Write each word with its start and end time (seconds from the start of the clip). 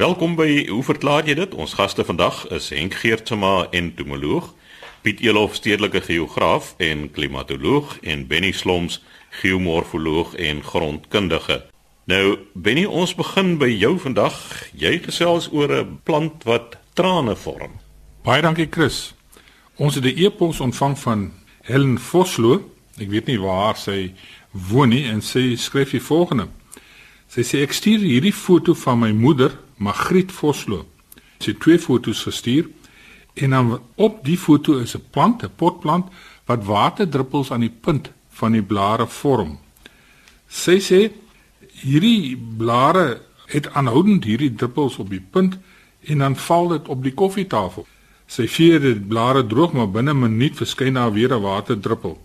Welkom 0.00 0.32
by 0.32 0.64
Hoe 0.70 0.80
verklaar 0.80 1.26
jy 1.28 1.34
dit? 1.36 1.54
Ons 1.60 1.74
gaste 1.76 2.00
vandag 2.08 2.38
is 2.56 2.70
Henk 2.72 2.94
Geertsma, 3.02 3.66
entomoloog, 3.76 4.46
Piet 5.04 5.18
Elof, 5.20 5.58
stedelike 5.58 6.00
geograaf 6.00 6.70
en 6.80 7.02
klimatoloog 7.12 7.98
en 8.00 8.22
Benny 8.30 8.54
Sloms, 8.56 9.02
geomorfoloog 9.42 10.32
en 10.40 10.62
grondkundige. 10.64 11.58
Nou, 12.08 12.38
Benny, 12.54 12.86
ons 12.88 13.12
begin 13.14 13.58
by 13.60 13.68
jou 13.74 13.98
vandag. 14.00 14.40
Jy 14.72 15.02
gesels 15.04 15.50
oor 15.52 15.68
'n 15.68 16.00
plant 16.08 16.48
wat 16.48 16.78
trane 16.96 17.36
vorm. 17.36 17.76
Baie 18.24 18.40
dankie, 18.40 18.68
Chris. 18.70 19.12
Ons 19.76 19.94
het 19.94 20.04
'n 20.04 20.16
e-pos 20.16 20.60
ontvang 20.60 20.98
van 20.98 21.32
Helen 21.62 21.98
Vosloo. 21.98 22.64
Ek 22.96 23.10
weet 23.10 23.26
nie 23.26 23.40
waar 23.40 23.76
sy 23.76 24.14
woon 24.50 24.88
nie 24.88 25.04
en 25.04 25.20
sy 25.20 25.56
skryf 25.56 25.90
die 25.90 26.00
volgende. 26.02 26.48
Sy 27.28 27.42
sê 27.42 27.62
ek 27.62 27.72
stuur 27.72 27.98
hierdie 27.98 28.32
foto 28.32 28.74
van 28.74 28.98
my 28.98 29.12
moeder, 29.12 29.58
Magriet 29.80 30.32
Vosloo. 30.32 30.84
Sy 31.40 31.54
het 31.54 31.60
twee 31.64 31.80
foto's 31.80 32.22
gestuur 32.28 32.68
en 33.40 33.54
dan 33.56 33.78
op 33.96 34.20
die 34.26 34.36
foto 34.36 34.76
is 34.78 34.94
'n 34.96 35.04
plant, 35.10 35.42
'n 35.42 35.56
potplant 35.56 36.06
wat 36.44 36.64
waterdruppels 36.64 37.50
aan 37.50 37.60
die 37.60 37.76
punt 37.80 38.10
van 38.28 38.52
die 38.52 38.62
blare 38.62 39.06
vorm. 39.06 39.58
Sy 40.48 40.78
sê 40.80 41.10
hierdie 41.82 42.36
blare 42.36 43.20
het 43.46 43.72
aanhoudend 43.72 44.24
hierdie 44.24 44.54
druppels 44.54 44.98
op 44.98 45.10
die 45.10 45.24
punt 45.30 45.58
en 46.00 46.18
dan 46.18 46.36
val 46.36 46.68
dit 46.68 46.88
op 46.88 47.02
die 47.02 47.14
koffietafel. 47.14 47.86
Sy 48.26 48.46
vee 48.48 48.78
die 48.78 49.00
blare 49.00 49.46
droog 49.46 49.72
maar 49.72 49.90
binne 49.90 50.12
'n 50.12 50.18
minuut 50.18 50.56
verskyn 50.56 50.94
daar 50.94 51.12
weer 51.12 51.32
'n 51.34 51.42
waterdruppel. 51.42 52.18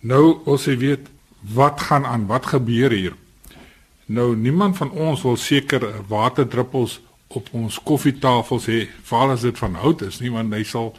Nou 0.00 0.40
ons 0.44 0.64
weet 0.64 1.08
wat 1.54 1.80
gaan 1.80 2.04
aan, 2.06 2.26
wat 2.26 2.46
gebeur 2.46 2.90
hier? 2.90 3.14
Nou 4.12 4.36
niemand 4.36 4.76
van 4.76 4.90
ons 4.90 5.22
wil 5.22 5.36
seker 5.36 5.86
waterdruppels 6.08 6.98
op 7.32 7.48
ons 7.56 7.78
koffietafels 7.80 8.66
hê, 8.68 8.84
veral 9.08 9.32
as 9.36 9.44
dit 9.46 9.58
van 9.58 9.78
hout 9.80 10.02
is 10.04 10.18
nie, 10.20 10.32
want 10.32 10.52
hy 10.52 10.60
sal 10.68 10.90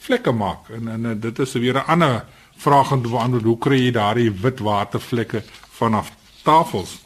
vlekke 0.00 0.32
maak. 0.32 0.70
En 0.72 0.88
en 0.88 1.10
dit 1.20 1.38
is 1.44 1.52
weer 1.52 1.76
'n 1.76 1.90
ander 1.94 2.24
vraag 2.56 2.92
om 2.92 3.02
te 3.02 3.08
beantwoord. 3.08 3.44
Hoe 3.44 3.58
kry 3.58 3.78
jy 3.84 3.90
daardie 3.92 4.30
wit 4.30 4.58
watervlekke 4.58 5.42
vanaf 5.70 6.12
tafels? 6.42 6.98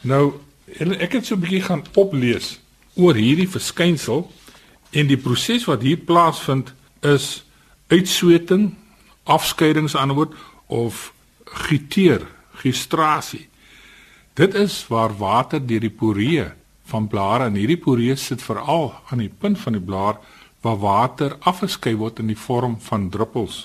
Nou 0.00 0.32
ek 0.78 1.12
het 1.12 1.26
so 1.26 1.34
'n 1.34 1.40
bietjie 1.40 1.62
gaan 1.62 1.84
oplees 1.94 2.60
oor 2.94 3.14
hierdie 3.14 3.48
verskynsel 3.48 4.30
en 4.90 5.06
die 5.06 5.16
proses 5.16 5.64
wat 5.64 5.82
hier 5.82 5.96
plaasvind 5.96 6.74
is 7.00 7.44
uitsweting, 7.88 8.74
afskeidings 9.24 9.96
aan 9.96 10.10
'n 10.10 10.14
woord 10.14 10.34
of 10.66 11.12
giteer, 11.44 12.26
gistrasie. 12.54 13.49
Dit 14.34 14.54
is 14.54 14.86
waar 14.88 15.16
water 15.16 15.60
deur 15.66 15.82
die 15.82 15.90
poree 15.90 16.44
van 16.90 17.08
blare 17.10 17.48
en 17.50 17.56
hierdie 17.58 17.80
poree 17.80 18.16
sit 18.16 18.42
veral 18.42 18.92
aan 19.10 19.22
die 19.22 19.32
punt 19.42 19.58
van 19.58 19.74
die 19.74 19.82
blaar 19.82 20.20
waar 20.62 20.78
water 20.78 21.36
afgeskei 21.48 21.94
word 21.96 22.20
in 22.20 22.30
die 22.30 22.38
vorm 22.38 22.76
van 22.84 23.08
druppels. 23.10 23.64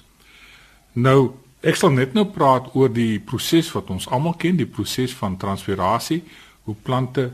Nou, 0.94 1.36
ek 1.62 1.78
sal 1.78 1.92
net 1.92 2.14
nou 2.16 2.26
praat 2.32 2.70
oor 2.74 2.90
die 2.94 3.20
proses 3.20 3.72
wat 3.76 3.90
ons 3.92 4.08
almal 4.08 4.38
ken, 4.40 4.58
die 4.58 4.70
proses 4.70 5.14
van 5.20 5.38
transpirasie, 5.38 6.22
hoe 6.66 6.76
plante 6.88 7.32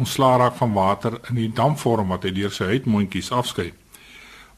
ontslaa 0.00 0.38
raak 0.40 0.56
van 0.58 0.72
water 0.72 1.18
in 1.30 1.38
die 1.38 1.50
dampvorm 1.52 2.14
wat 2.14 2.24
hy 2.24 2.32
deur 2.34 2.54
sy 2.54 2.70
huidmondjies 2.72 3.30
afskei. 3.36 3.72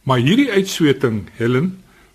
Maar 0.04 0.22
hierdie 0.22 0.52
uitsweting, 0.52 1.24
Helen, 1.36 1.72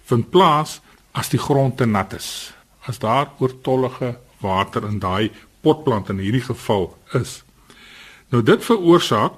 vind 0.09 0.29
plaas 0.31 0.79
as 1.11 1.29
die 1.33 1.41
grond 1.41 1.77
te 1.77 1.85
nat 1.89 2.13
is. 2.17 2.53
As 2.87 3.01
daar 3.01 3.33
oortollige 3.41 4.15
water 4.41 4.87
in 4.87 5.01
daai 5.03 5.29
potplant 5.61 6.09
in 6.09 6.21
hierdie 6.23 6.45
geval 6.45 6.97
is. 7.17 7.43
Nou 8.29 8.43
dit 8.43 8.63
veroorsaak 8.63 9.33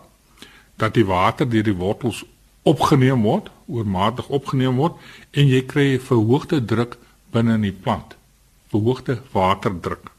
dat 0.82 0.94
die 0.94 1.06
water 1.06 1.50
deur 1.50 1.64
die 1.64 1.78
wortels 1.78 2.24
opgeneem 2.68 3.24
word, 3.26 3.50
oormatig 3.68 4.28
opgeneem 4.30 4.78
word 4.82 4.98
en 5.32 5.48
jy 5.48 5.62
kry 5.66 5.88
'n 5.96 6.00
verhoogde 6.00 6.66
druk 6.66 6.98
binne 7.32 7.54
in 7.54 7.62
die 7.62 7.80
plant. 7.84 8.16
Verhoogde 8.70 9.22
waterdruk. 9.32 10.12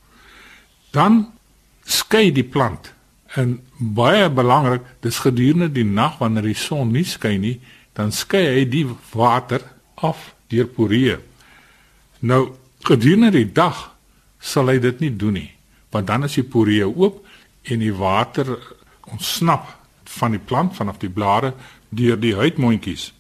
Dan 0.91 1.33
skei 1.85 2.33
die 2.33 2.45
plant 2.45 2.93
en 3.35 3.61
baie 3.79 4.29
belangrik, 4.31 4.83
dis 5.01 5.19
gedurende 5.19 5.73
die 5.73 5.85
nag 5.85 6.19
wanneer 6.19 6.43
die 6.43 6.59
son 6.59 6.93
nie 6.93 7.05
skyn 7.05 7.41
nie, 7.41 7.61
dan 7.97 8.13
skei 8.13 8.45
hy 8.47 8.65
die 8.69 8.87
water 9.13 9.63
af 9.95 10.35
deur 10.49 10.67
poree. 10.67 11.17
Nou 12.21 12.53
gedurende 12.85 13.31
die 13.31 13.53
dag 13.53 13.91
sal 14.41 14.69
hy 14.69 14.79
dit 14.79 15.01
nie 15.01 15.17
doen 15.17 15.33
nie, 15.33 15.52
want 15.93 16.07
dan 16.09 16.25
is 16.25 16.39
die 16.39 16.47
poree 16.49 16.87
oop 16.89 17.21
en 17.63 17.83
die 17.83 17.95
water 17.95 18.57
ontsnap 19.13 19.69
van 20.19 20.37
die 20.37 20.41
plant 20.41 20.77
vanaf 20.77 20.99
die 21.03 21.13
blare 21.13 21.53
deur 21.89 22.19
die 22.21 22.35
huidmondjies. 22.37 23.11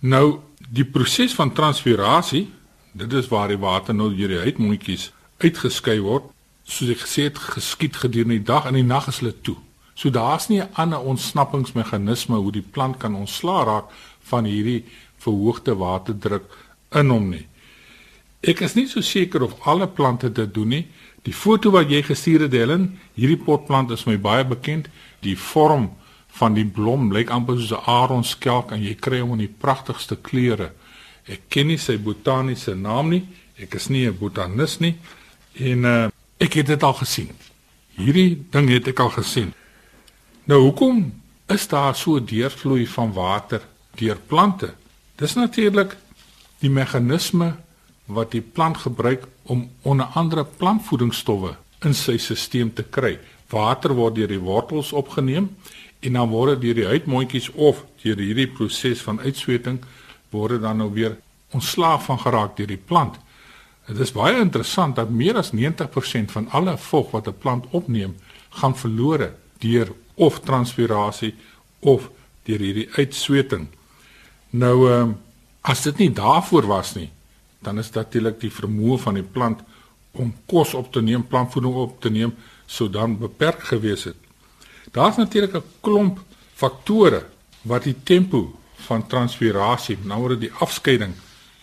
Nou 0.00 0.40
die 0.68 0.84
proses 0.84 1.34
van 1.34 1.54
transpirasie, 1.54 2.48
dit 2.92 3.12
is 3.12 3.30
waar 3.30 3.48
die 3.48 3.60
water 3.60 3.94
nou 3.94 4.10
deur 4.14 4.34
die 4.34 4.42
huidmondjies 4.42 5.10
uitgeskei 5.38 5.98
word, 6.02 6.26
soos 6.68 6.90
ek 6.92 7.04
gesê 7.06 7.28
het, 7.30 7.38
geskied 7.38 7.96
gedurende 7.96 8.40
die 8.40 8.46
dag 8.50 8.66
en 8.68 8.76
die 8.76 8.86
nag 8.86 9.08
is 9.08 9.22
hulle 9.22 9.34
toe. 9.40 9.56
So 9.98 10.10
daar's 10.10 10.48
nie 10.48 10.60
'n 10.60 10.70
ander 10.74 11.00
ontsnappingsmeganisme 11.00 12.36
hoe 12.36 12.52
die 12.52 12.68
plant 12.74 12.98
kan 12.98 13.14
ontslaa 13.14 13.64
raak 13.64 13.86
van 14.20 14.44
hierdie 14.44 14.84
verhoogde 15.18 15.74
waterdruk 15.74 16.44
in 16.92 17.10
hom 17.10 17.30
nie. 17.30 17.46
Ek 18.40 18.60
is 18.60 18.74
nie 18.74 18.86
so 18.86 19.00
seker 19.00 19.42
of 19.42 19.66
alle 19.66 19.88
plante 19.88 20.32
dit 20.32 20.54
doen 20.54 20.68
nie. 20.68 20.86
Die 21.22 21.34
foto 21.34 21.70
wat 21.70 21.90
jy 21.90 22.02
gestuur 22.02 22.46
het, 22.46 22.52
Helen, 22.52 22.98
hierdie 23.14 23.40
potplant 23.40 23.90
is 23.90 24.06
my 24.06 24.16
baie 24.18 24.44
bekend. 24.44 24.88
Die 25.20 25.36
vorm 25.36 25.90
van 26.38 26.54
die 26.54 26.66
blom 26.66 27.12
lyk 27.12 27.30
amper 27.34 27.58
soos 27.58 27.72
'n 27.72 27.84
aronskelk 27.84 28.72
en 28.72 28.82
jy 28.82 28.94
kry 28.94 29.20
hom 29.20 29.32
in 29.32 29.46
die 29.46 29.54
pragtigste 29.60 30.16
kleure. 30.16 30.72
Ek 31.26 31.48
ken 31.48 31.66
nie 31.66 31.78
sy 31.78 31.98
botaniese 31.98 32.74
naam 32.74 33.10
nie. 33.10 33.24
Ek 33.58 33.74
is 33.74 33.88
nie 33.88 34.06
'n 34.06 34.18
botanis 34.18 34.78
nie. 34.80 34.96
En 35.54 35.84
uh, 35.84 36.08
ek 36.38 36.52
het 36.54 36.66
dit 36.66 36.82
al 36.82 36.94
gesien. 36.94 37.30
Hierdie 37.96 38.44
ding 38.50 38.68
het 38.68 38.88
ek 38.88 39.00
al 39.00 39.10
gesien. 39.10 39.52
Nou 40.44 40.60
hoekom 40.60 41.12
is 41.48 41.68
daar 41.68 41.94
so 41.94 42.20
deurvloei 42.20 42.86
van 42.86 43.12
water 43.12 43.60
deur 43.96 44.16
plante? 44.26 44.74
Dis 45.16 45.34
natuurlik 45.34 45.96
die 46.60 46.70
meganisme 46.70 47.56
wat 48.08 48.32
die 48.32 48.42
plant 48.42 48.80
gebruik 48.84 49.26
om 49.42 49.68
onder 49.82 50.06
andere 50.16 50.44
plantvoedingsstowwe 50.44 51.54
in 51.84 51.94
sy 51.94 52.16
stelsel 52.18 52.72
te 52.74 52.82
kry. 52.82 53.18
Water 53.52 53.94
word 53.96 54.16
deur 54.16 54.30
die 54.30 54.40
wortels 54.40 54.92
opgeneem 54.96 55.50
en 56.00 56.18
dan 56.18 56.30
word 56.32 56.56
dit 56.56 56.68
deur 56.68 56.80
die 56.82 56.88
huidmondjies 56.88 57.50
of 57.54 57.84
deur 58.02 58.20
hierdie 58.20 58.48
proses 58.48 59.02
van 59.04 59.20
uitsweting 59.20 59.80
word 60.32 60.56
dit 60.56 60.64
dan 60.64 60.80
nou 60.80 60.90
weer 60.92 61.16
ontslaaf 61.56 62.08
van 62.08 62.20
geraak 62.20 62.56
deur 62.56 62.68
die 62.68 62.80
plant. 62.80 63.16
Dit 63.88 64.00
is 64.04 64.12
baie 64.12 64.36
interessant 64.40 64.96
dat 64.96 65.10
meer 65.10 65.38
as 65.40 65.54
90% 65.56 66.32
van 66.34 66.48
alle 66.52 66.76
vog 66.76 67.10
wat 67.10 67.28
'n 67.28 67.38
plant 67.38 67.64
opneem, 67.70 68.16
gaan 68.50 68.76
verlore 68.76 69.32
deur 69.58 69.92
of 70.14 70.40
transpirasie 70.40 71.34
of 71.80 72.10
deur 72.44 72.58
hierdie 72.58 72.88
uitsweting. 72.96 73.68
Nou 74.50 74.90
ehm 74.90 75.12
as 75.60 75.82
dit 75.82 75.98
nie 75.98 76.12
daarvoor 76.12 76.66
was 76.66 76.94
nie, 76.94 77.10
dan 77.58 77.78
is 77.78 77.90
natuurlik 77.90 78.40
die 78.40 78.52
vermoë 78.52 78.98
van 78.98 79.14
die 79.14 79.26
plant 79.26 79.60
om 80.12 80.34
kos 80.46 80.74
op 80.74 80.92
te 80.92 81.02
neem, 81.02 81.26
plantvoeding 81.26 81.74
op 81.74 82.00
te 82.00 82.10
neem, 82.10 82.34
sou 82.66 82.88
dan 82.90 83.18
beperk 83.18 83.62
gewees 83.70 84.04
het. 84.04 84.16
Daar's 84.92 85.16
natuurlik 85.16 85.54
'n 85.54 85.64
klomp 85.80 86.18
faktore 86.54 87.26
wat 87.62 87.82
die 87.82 87.96
tempo 88.02 88.58
van 88.86 89.06
transpirasie, 89.06 89.98
nou 90.02 90.20
word 90.20 90.40
die 90.40 90.52
afskeiding 90.52 91.14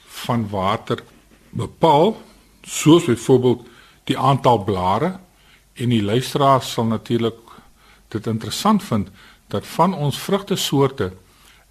van 0.08 0.50
water 0.50 1.04
bepaal, 1.50 2.22
soos 2.62 3.06
byvoorbeeld 3.06 3.68
die 4.04 4.18
aantal 4.18 4.64
blare 4.64 5.20
en 5.74 5.90
die 5.90 6.04
luisteraars 6.04 6.72
sal 6.72 6.86
natuurlik 6.86 7.40
dit 8.08 8.28
interessant 8.28 8.84
vind 8.84 9.10
dat 9.48 9.68
van 9.68 9.94
ons 9.94 10.20
vrugtesoorte 10.20 11.14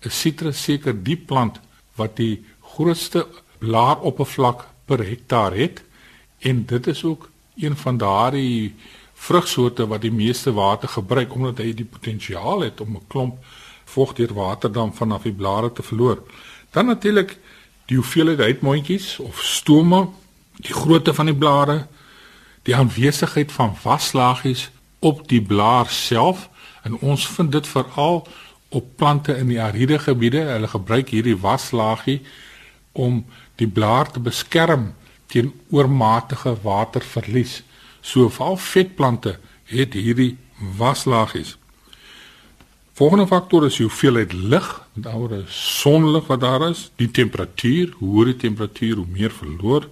'n 0.04 0.10
sitrus 0.10 0.62
seker 0.62 1.02
die 1.02 1.16
plant 1.16 1.60
wat 1.94 2.16
die 2.16 2.44
grootste 2.60 3.26
blaaroppervlak 3.64 4.66
per 4.84 5.02
hektaar 5.04 5.56
het 5.56 5.82
en 6.38 6.64
dit 6.66 6.86
is 6.86 7.04
ook 7.04 7.28
een 7.56 7.76
van 7.76 7.96
daardie 7.96 8.74
vrugsoorte 9.14 9.86
wat 9.86 10.00
die 10.00 10.12
meeste 10.12 10.52
water 10.52 10.88
gebruik 10.88 11.34
omdat 11.34 11.58
hy 11.62 11.72
die 11.74 11.88
potensiaal 11.88 12.66
het 12.66 12.80
om 12.80 12.96
'n 12.96 13.06
klomp 13.06 13.44
vog 13.84 14.12
deur 14.12 14.34
waterdam 14.34 14.94
vanaf 14.94 15.22
die 15.22 15.32
blare 15.32 15.72
te 15.72 15.82
verloor. 15.82 16.22
Dan 16.70 16.86
natuurlik 16.86 17.38
die 17.86 17.96
hoeveelheid 17.96 18.40
uitmondjies 18.40 19.18
of 19.18 19.42
stome, 19.42 20.08
die 20.56 20.74
grootte 20.74 21.14
van 21.14 21.26
die 21.26 21.34
blare, 21.34 21.86
die 22.62 22.76
aanwesigheid 22.76 23.52
van 23.52 23.76
waslaagies 23.82 24.70
op 24.98 25.28
die 25.28 25.42
blaar 25.42 25.88
self 25.88 26.48
en 26.82 26.96
ons 26.96 27.26
vind 27.28 27.52
dit 27.52 27.66
veral 27.66 28.26
op 28.68 28.96
plante 28.96 29.36
in 29.36 29.48
die 29.48 29.60
ariede 29.60 29.98
gebiede. 29.98 30.40
Hulle 30.40 30.68
gebruik 30.68 31.08
hierdie 31.08 31.36
waslaagie 31.36 32.20
om 32.92 33.24
die 33.60 33.68
blaar 33.68 34.10
te 34.10 34.20
beskerm 34.20 34.92
teen 35.26 35.52
oormatige 35.70 36.56
waterverlies. 36.62 37.62
So 38.00 38.28
val 38.28 38.56
vetplante 38.60 39.38
het 39.70 39.94
hierdie 39.96 40.36
waslaagies. 40.78 41.56
Volgende 42.94 43.26
faktor 43.26 43.64
is 43.66 43.80
die 43.80 43.88
hoeveelheid 43.88 44.32
lig, 44.32 44.66
met 44.94 45.06
ander 45.06 45.20
woorde 45.20 45.44
sonlig 45.50 46.28
wat 46.30 46.40
daar 46.44 46.68
is, 46.68 46.90
die 47.02 47.10
temperatuur, 47.10 47.96
hoe 47.98 48.10
hoër 48.12 48.30
die 48.30 48.42
temperatuur, 48.44 49.00
hoe 49.00 49.10
meer 49.10 49.34
verloor, 49.34 49.88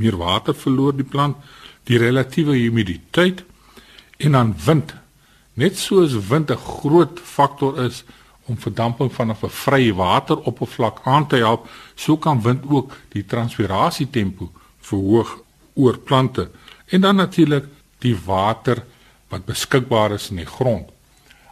meer 0.00 0.16
water 0.16 0.56
verloor 0.56 0.96
die 0.96 1.04
plant, 1.04 1.36
die 1.84 1.98
relatiewe 2.00 2.56
humiditeit 2.56 3.44
en 4.16 4.32
dan 4.38 4.54
wind. 4.64 4.94
Net 5.60 5.76
soos 5.76 6.16
wind 6.30 6.50
'n 6.50 6.56
groot 6.56 7.20
faktor 7.20 7.76
is 7.84 8.04
om 8.50 8.58
verdamping 8.58 9.12
vanaf 9.14 9.44
'n 9.44 9.56
vrye 9.64 9.94
wateroppervlak 9.94 11.00
aan 11.04 11.26
te 11.26 11.36
help, 11.36 11.68
so 11.94 12.16
kan 12.16 12.42
wind 12.42 12.64
ook 12.68 12.96
die 13.08 13.24
transpirasietempo 13.24 14.50
verhoog 14.80 15.38
oor 15.74 15.98
plante 15.98 16.50
en 16.86 17.00
dan 17.00 17.16
natuurlik 17.16 17.64
die 17.98 18.16
water 18.24 18.84
wat 19.28 19.44
beskikbaar 19.44 20.12
is 20.12 20.30
in 20.30 20.36
die 20.36 20.46
grond. 20.46 20.88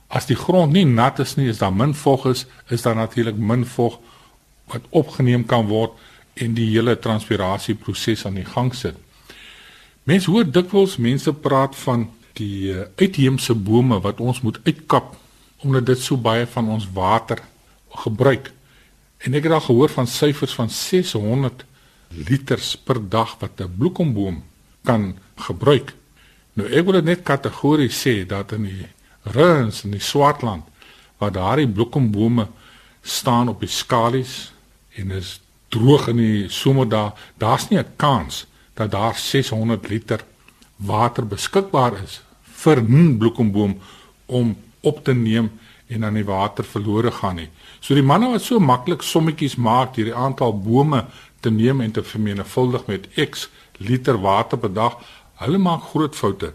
As 0.09 0.27
die 0.27 0.37
grond 0.37 0.73
nie 0.73 0.85
nat 0.85 1.19
is 1.19 1.37
nie, 1.37 1.49
is 1.49 1.59
daar 1.59 1.73
min 1.73 1.95
vog 1.95 2.27
is, 2.27 2.47
is 2.69 2.83
daar 2.83 2.97
natuurlik 2.97 3.37
min 3.37 3.67
vog 3.67 3.99
wat 4.73 4.83
opgeneem 4.91 5.45
kan 5.47 5.67
word 5.67 5.93
en 6.35 6.55
die 6.55 6.71
hele 6.71 6.99
transpirasieproses 6.99 8.27
aan 8.27 8.35
die 8.35 8.49
gang 8.49 8.75
sit. 8.75 8.97
Mense 10.09 10.31
hoor 10.31 10.47
dikwels 10.50 10.97
mense 10.97 11.33
praat 11.33 11.77
van 11.77 12.09
die 12.39 12.73
uh, 12.73 12.87
uitheemse 12.97 13.55
bome 13.55 14.00
wat 14.00 14.21
ons 14.21 14.41
moet 14.41 14.61
uitkap 14.65 15.17
omdat 15.63 15.87
dit 15.87 16.01
so 16.01 16.17
baie 16.17 16.47
van 16.47 16.69
ons 16.69 16.89
water 16.93 17.43
gebruik. 18.05 18.53
En 19.19 19.35
ek 19.35 19.49
het 19.49 19.53
al 19.53 19.67
gehoor 19.67 19.91
van 19.91 20.07
syfers 20.07 20.55
van 20.55 20.71
600 20.71 21.65
liters 22.29 22.77
per 22.77 23.01
dag 23.09 23.37
wat 23.39 23.61
'n 23.61 23.75
bloekomboom 23.79 24.43
kan 24.85 25.19
gebruik. 25.37 25.95
Nou 26.53 26.69
ek 26.69 26.85
wil 26.85 27.03
net 27.03 27.23
kategories 27.23 28.07
sê 28.07 28.27
dat 28.27 28.53
in 28.53 28.63
die 28.63 28.87
Runs 29.23 29.85
in 29.85 29.91
die 29.91 30.01
Swartland 30.01 30.65
waar 31.19 31.33
daardie 31.33 31.69
bloekombome 31.69 32.49
staan 33.03 33.49
op 33.49 33.61
die 33.61 33.69
skalies 33.69 34.53
en 34.95 35.11
is 35.11 35.41
droog 35.69 36.09
in 36.09 36.17
die 36.17 36.49
somerdae, 36.49 37.13
daar's 37.37 37.69
nie 37.69 37.79
'n 37.79 37.97
kans 37.97 38.47
dat 38.75 38.91
daar 38.91 39.17
600 39.17 39.89
liter 39.89 40.25
water 40.77 41.27
beskikbaar 41.27 42.03
is 42.03 42.21
vir 42.43 42.81
'n 42.81 43.19
bloekomboom 43.19 43.79
om 44.27 44.57
op 44.88 45.05
te 45.05 45.14
neem 45.14 45.50
en 45.88 46.05
dan 46.05 46.19
die 46.19 46.26
water 46.29 46.67
verlore 46.69 47.12
gaan 47.20 47.38
nie. 47.40 47.49
So 47.81 47.96
die 47.96 48.05
manne 48.05 48.31
wat 48.32 48.44
so 48.44 48.61
maklik 48.61 49.05
sommetjies 49.06 49.56
maak 49.56 49.96
hierdie 49.96 50.17
aantal 50.17 50.52
bome 50.52 51.05
te 51.40 51.50
neem 51.50 51.81
en 51.81 51.94
te 51.94 52.05
vermenigvuldig 52.05 52.87
met 52.90 53.08
X 53.29 53.49
liter 53.79 54.19
water 54.20 54.58
per 54.58 54.73
dag, 54.75 54.99
hulle 55.43 55.58
maak 55.62 55.90
groot 55.93 56.17
foute. 56.17 56.52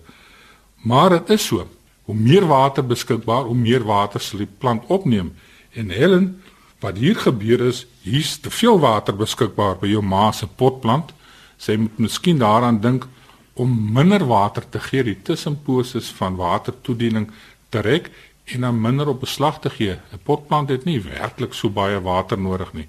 Maar 0.83 1.17
dit 1.17 1.37
is 1.37 1.45
so. 1.47 1.67
Hoe 2.03 2.15
meer 2.15 2.45
water 2.47 2.83
beskikbaar, 2.83 3.47
hoe 3.47 3.55
meer 3.55 3.85
water 3.87 4.21
sal 4.21 4.43
die 4.43 4.49
plant 4.59 4.83
opneem. 4.91 5.31
En 5.71 5.89
Helen, 5.89 6.41
wat 6.83 6.99
hier 6.99 7.15
gebeur 7.15 7.63
is, 7.69 7.85
hier's 8.03 8.35
te 8.43 8.51
veel 8.51 8.79
water 8.83 9.15
beskikbaar 9.15 9.77
by 9.79 9.93
jou 9.93 10.03
ma 10.03 10.31
se 10.35 10.47
potplant. 10.47 11.13
Sy 11.57 11.77
moet 11.79 12.01
miskien 12.03 12.41
daaraan 12.43 12.81
dink 12.83 13.07
om 13.55 13.71
minder 13.95 14.25
water 14.27 14.65
te 14.69 14.81
gee, 14.81 15.05
die 15.05 15.19
tussenposes 15.23 16.09
van 16.17 16.35
watertoediening 16.35 17.29
te 17.73 17.81
rek 17.81 18.09
en 18.53 18.65
dan 18.67 18.81
minder 18.81 19.07
op 19.07 19.19
beslag 19.23 19.59
te 19.59 19.69
gee. 19.69 19.97
'n 20.13 20.23
Potplant 20.23 20.69
het 20.69 20.85
nie 20.85 21.01
werklik 21.01 21.53
so 21.53 21.69
baie 21.69 22.01
water 22.01 22.39
nodig 22.39 22.73
nie. 22.73 22.87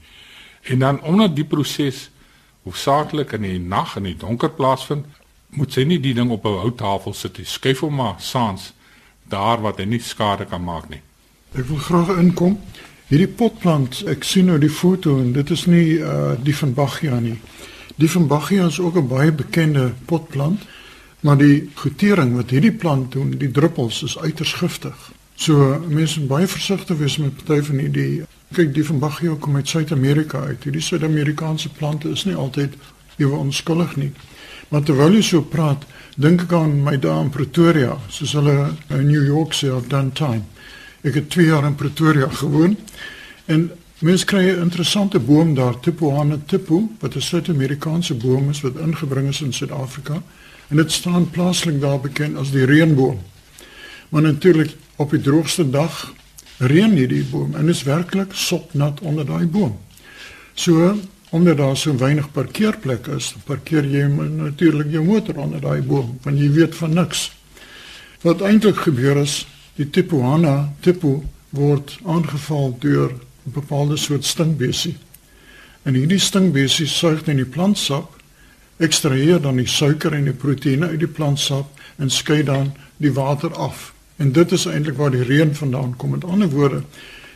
En 0.63 0.79
dan 0.79 1.03
omdat 1.03 1.37
die 1.37 1.45
proses 1.45 2.11
hoofsaaklik 2.63 3.33
in 3.33 3.43
die 3.43 3.59
nag 3.59 3.97
en 3.97 4.05
in 4.05 4.13
die 4.13 4.21
donker 4.27 4.51
plaasvind, 4.51 5.07
moet 5.49 5.73
sy 5.73 5.85
nie 5.85 6.01
die 6.01 6.15
ding 6.15 6.31
op 6.31 6.45
'n 6.45 6.61
houttafel 6.65 7.15
sit 7.15 7.39
nie. 7.39 7.47
Skuif 7.47 7.81
hom 7.81 7.95
maar 7.95 8.15
saans 8.19 8.73
daar 9.29 9.61
wat 9.61 9.79
hy 9.79 9.85
nie 9.85 10.01
skade 10.01 10.45
kan 10.45 10.65
maak 10.65 10.89
nie. 10.89 11.01
Ek 11.55 11.65
wil 11.65 11.79
graag 11.79 12.19
inkom. 12.19 12.59
Hierdie 13.09 13.29
potplant, 13.29 14.03
ek 14.09 14.25
sien 14.25 14.47
nou 14.47 14.59
die 14.59 14.71
foto 14.73 15.19
en 15.21 15.33
dit 15.33 15.51
is 15.51 15.67
nie 15.67 15.99
uh 15.99 16.33
die 16.43 16.57
van 16.57 16.75
Bachia 16.75 17.21
nie. 17.21 17.39
Die 17.97 18.11
van 18.11 18.27
Bachia 18.27 18.67
is 18.67 18.81
ook 18.81 18.97
'n 18.97 19.09
baie 19.09 19.33
bekende 19.33 19.93
potplant, 20.05 20.61
maar 21.25 21.39
die 21.41 21.71
gotering 21.81 22.35
wat 22.37 22.53
hierdie 22.53 22.75
plant 22.77 23.13
doen, 23.17 23.31
die 23.41 23.51
druppels 23.51 24.03
is 24.05 24.19
uiters 24.21 24.53
giftig. 24.61 24.97
So 25.41 25.79
mense 25.89 26.21
moet 26.21 26.29
baie 26.29 26.49
versigtig 26.51 26.99
wees 27.01 27.17
met 27.19 27.39
party 27.41 27.63
van 27.71 27.81
hierdie 27.81 28.27
kyk 28.55 28.75
die 28.77 28.85
van 28.87 29.01
Bachia 29.03 29.35
kom 29.41 29.57
uit 29.57 29.69
Suid-Amerika 29.69 30.45
uit. 30.51 30.67
Hierdie 30.69 30.85
Suid-Amerikaanse 30.85 31.73
plante 31.79 32.13
is 32.13 32.27
nie 32.29 32.37
altyd 32.37 32.77
ewe 33.17 33.41
onskuldig 33.41 33.97
nie. 33.97 34.11
Maar 34.69 34.85
terwyl 34.85 35.17
jy 35.17 35.25
so 35.25 35.49
praat, 35.49 35.89
dink 36.21 36.45
ek 36.45 36.53
aan 36.55 36.77
my 36.85 36.95
dae 37.01 37.17
in 37.25 37.33
Pretoria, 37.33 37.97
soos 38.13 38.37
hulle 38.37 38.75
in 38.93 39.09
New 39.09 39.25
York 39.25 39.57
sê 39.57 39.73
of 39.73 39.89
done 39.89 40.13
time. 40.13 40.45
Ek 41.03 41.17
het 41.23 41.33
2 41.33 41.49
jaar 41.49 41.65
in 41.65 41.75
Pretoria 41.75 42.29
gewoon 42.29 42.77
en 43.47 43.71
mens 44.05 44.25
kry 44.29 44.45
'n 44.45 44.61
interessante 44.69 45.19
boom 45.19 45.55
daar, 45.55 45.81
Tipuana 45.81 46.39
tipu, 46.47 46.85
wat 47.01 47.17
'n 47.17 47.21
Suid-Amerikaanse 47.21 48.15
boom 48.15 48.51
is 48.51 48.61
wat 48.61 48.77
ingebring 48.77 49.29
is 49.29 49.41
in 49.41 49.53
Suid-Afrika 49.53 50.23
en 50.69 50.77
dit 50.77 50.93
staan 50.93 51.31
plaaslik 51.31 51.81
daar 51.81 52.01
bekend 52.01 52.37
as 52.37 52.51
die 52.51 52.65
reënboom. 52.65 53.19
Maar 54.09 54.23
natuurlik 54.23 54.77
op 54.97 55.11
die 55.11 55.21
droogste 55.21 55.71
dag 55.71 56.13
reën 56.59 56.95
hierdie 56.95 57.25
boom 57.31 57.55
en 57.59 57.69
is 57.69 57.83
werklik 57.83 58.33
sopnat 58.33 59.01
onder 59.01 59.27
daai 59.27 59.47
boom. 59.47 59.79
So 60.55 60.95
omdat 61.35 61.57
daar 61.57 61.77
so 61.77 61.97
weinig 61.99 62.31
parkeerplekke 62.31 63.17
is, 63.19 63.33
parkeer 63.45 63.85
jy 63.91 64.05
natuurlik 64.07 64.93
jou 64.95 65.03
motor 65.05 65.41
onder 65.43 65.61
daai 65.61 65.83
boom, 65.83 66.13
want 66.23 66.39
jy 66.39 66.51
weet 66.55 66.77
van 66.79 66.95
niks. 66.95 67.25
Wat 68.23 68.45
eintlik 68.47 68.85
gebeur 68.87 69.19
is, 69.19 69.41
die 69.75 69.89
Tipuana 69.91 70.71
tipu 70.81 71.25
word 71.51 71.97
aangeval 72.07 72.77
deur 72.79 73.11
'n 73.11 73.53
bepaalde 73.53 73.97
soort 73.97 74.25
stinkbesie. 74.25 74.97
En 75.83 75.95
hierdie 75.95 76.19
stinkbesie 76.19 76.87
suig 76.87 77.27
net 77.27 77.37
die 77.37 77.45
plantsap, 77.45 78.14
ekstraheer 78.77 79.41
dan 79.41 79.57
die 79.57 79.69
suiker 79.69 80.13
en 80.13 80.25
die 80.25 80.37
proteïene 80.37 80.89
uit 80.95 81.01
die 81.01 81.11
plantsap 81.11 81.83
en 81.97 82.11
skei 82.11 82.43
dan 82.43 82.73
die 82.97 83.13
water 83.13 83.55
af. 83.55 83.93
En 84.17 84.33
dit 84.33 84.53
is 84.53 84.67
eintlik 84.67 84.97
waar 84.97 85.11
die 85.11 85.25
reën 85.27 85.55
vandaan 85.55 85.97
kom. 85.97 86.11
Met 86.11 86.25
ander 86.25 86.51
woorde, 86.51 86.83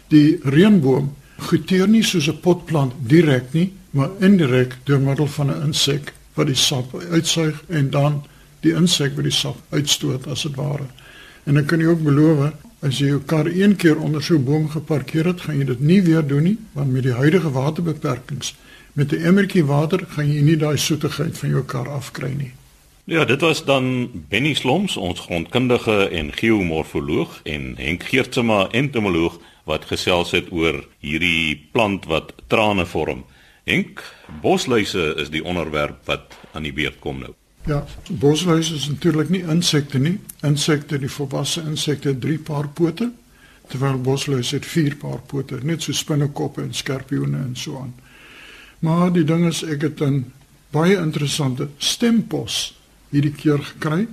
die 0.09 0.39
reënboom 0.43 1.13
goeteer 1.39 1.89
nie 1.89 2.03
soos 2.03 2.29
'n 2.29 2.41
potplant 2.41 2.93
direk 2.99 3.53
nie, 3.53 3.73
maar 3.91 4.11
indirek 4.21 4.77
deur 4.85 5.01
middel 5.01 5.27
van 5.27 5.51
'n 5.51 5.63
insek 5.67 6.13
wat 6.35 6.47
die 6.47 6.55
sap 6.55 6.95
uitsuig 7.11 7.63
en 7.69 7.91
dan 7.91 8.23
die 8.61 8.75
insek 8.75 9.15
wat 9.15 9.25
die 9.25 9.33
sap 9.33 9.57
uitstoot 9.71 10.27
as 10.27 10.43
dit 10.43 10.55
ware. 10.55 10.87
En 11.45 11.55
dan 11.55 11.65
kan 11.65 11.81
jy 11.81 11.87
ook 11.87 12.03
beloof 12.03 12.53
as 12.81 12.99
jy 12.99 13.07
jou 13.07 13.21
kar 13.21 13.47
een 13.47 13.77
keer 13.77 13.99
onder 13.99 14.23
so 14.23 14.35
'n 14.35 14.45
boom 14.45 14.69
geparkeer 14.71 15.27
het, 15.27 15.41
gaan 15.41 15.59
jy 15.59 15.65
dit 15.65 15.81
nie 15.81 16.03
weer 16.03 16.27
doen 16.27 16.43
nie, 16.43 16.59
want 16.73 16.93
met 16.93 17.03
die 17.03 17.13
huidige 17.13 17.51
waterbeperkings 17.51 18.55
met 18.93 19.13
'n 19.13 19.25
emmertjie 19.25 19.65
water 19.65 20.05
gaan 20.09 20.33
jy 20.33 20.41
nie 20.41 20.57
daai 20.57 20.77
soetigheid 20.77 21.39
van 21.39 21.49
jou 21.49 21.65
kar 21.65 21.89
afkry 21.89 22.33
nie. 22.37 22.53
Ja, 23.05 23.25
dit 23.25 23.41
was 23.41 23.65
dan 23.65 24.11
Benny 24.29 24.55
Sloms, 24.55 24.97
ons 24.97 25.21
grondkundige 25.21 26.09
en 26.09 26.33
geomorfoloog 26.33 27.41
en 27.43 27.75
Henk 27.77 28.03
Geertsma, 28.03 28.69
entomoloog 28.71 29.39
wat 29.65 29.85
gesels 29.85 30.31
het 30.31 30.53
oor 30.53 30.85
hierdie 31.01 31.69
plant 31.73 32.05
wat 32.05 32.35
trane 32.47 32.87
vorm. 32.87 33.25
Henk, 33.65 34.03
bosluise 34.43 35.15
is 35.17 35.31
die 35.33 35.45
onderwerp 35.45 36.05
wat 36.05 36.37
aan 36.53 36.63
die 36.69 36.73
beurt 36.73 36.99
kom 37.01 37.19
nou. 37.25 37.33
Ja, 37.69 37.85
bosluise 38.09 38.75
is 38.75 38.89
natuurlik 38.89 39.29
nie 39.29 39.43
insekte 39.45 39.99
nie. 39.99 40.19
Insekte, 40.41 40.99
die 40.99 41.11
volwasse 41.13 41.65
insekte 41.65 42.09
het 42.09 42.21
3 42.21 42.39
paar 42.39 42.69
pote, 42.69 43.11
terwyl 43.69 43.97
bosluise 44.01 44.57
het 44.57 44.67
4 44.67 44.97
paar 44.97 45.21
pote, 45.27 45.59
net 45.63 45.83
so 45.85 45.93
spinnekoppe 45.93 46.63
en 46.63 46.75
skorpioene 46.75 47.41
en 47.41 47.57
so 47.57 47.81
aan. 47.81 47.95
Maar 48.79 49.13
die 49.13 49.25
ding 49.25 49.47
is 49.47 49.63
ek 49.63 49.83
het 49.83 50.01
'n 50.01 50.33
baie 50.71 50.97
interessante 50.97 51.69
stempos 51.79 52.79
hierdie 53.11 53.33
keer 53.33 53.59
gekry 53.59 54.09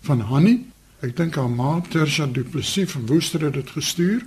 van 0.00 0.20
Hanni. 0.20 0.66
Ek 1.00 1.16
dink 1.16 1.34
haar 1.34 1.50
ma 1.50 1.80
Tersha 1.88 2.26
Du 2.26 2.44
Plessis 2.44 2.90
van 2.90 3.06
Woester 3.06 3.40
het 3.40 3.52
dit 3.52 3.70
gestuur. 3.70 4.26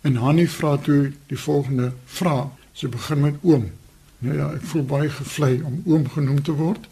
En 0.00 0.16
Hanni 0.16 0.48
vra 0.48 0.76
toe 0.76 1.12
die 1.26 1.38
volgende 1.38 1.92
vraag. 2.04 2.48
Sy 2.72 2.88
begin 2.88 3.20
met 3.20 3.34
oom. 3.42 3.70
Nou 4.18 4.36
ja, 4.36 4.50
ek 4.52 4.62
voel 4.62 4.84
baie 4.84 5.10
gevlei 5.10 5.62
om 5.62 5.82
oom 5.84 6.08
genoem 6.08 6.42
te 6.42 6.52
word. 6.52 6.88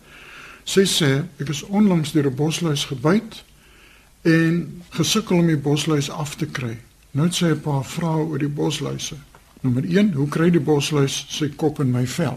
Sy 0.64 0.85
sê 0.85 1.25
ek 1.40 1.49
is 1.49 1.62
onlangs 1.62 2.12
deur 2.12 2.28
'n 2.30 2.35
bosluis 2.35 2.85
gebyt 2.85 3.44
en 4.23 4.82
gesukkel 4.90 5.38
om 5.38 5.47
die 5.47 5.56
bosluis 5.56 6.11
af 6.11 6.37
te 6.37 6.47
kry. 6.47 6.76
Nou 7.11 7.30
sy 7.30 7.47
'n 7.47 7.61
paar 7.61 7.85
vrae 7.85 8.25
oor 8.25 8.38
die 8.38 8.49
bosluise. 8.49 9.16
Nommer 9.60 9.82
1, 9.84 10.12
hoe 10.14 10.28
kry 10.30 10.52
die 10.54 10.62
bosluis 10.62 11.24
sy 11.34 11.48
kop 11.58 11.80
in 11.82 11.90
my 11.90 12.04
vel? 12.06 12.36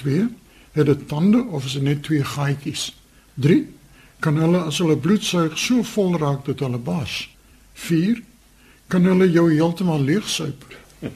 2, 0.00 0.24
het 0.74 0.88
dit 0.90 1.04
tande 1.10 1.44
of 1.54 1.66
is 1.68 1.76
dit 1.78 1.84
net 1.86 2.02
twee 2.06 2.24
gaatjies? 2.26 2.88
3, 3.38 3.60
kan 4.24 4.40
hulle 4.42 4.64
as 4.66 4.80
hulle 4.82 4.96
bloed 4.98 5.22
suig 5.22 5.54
so 5.60 5.84
vol 5.94 6.18
raak 6.18 6.42
dat 6.48 6.64
hulle 6.66 6.80
bars? 6.82 7.28
4, 7.78 8.18
kan 8.90 9.06
hulle 9.06 9.30
jou 9.30 9.46
heeltemal 9.52 10.02
leegsuip? 10.02 10.66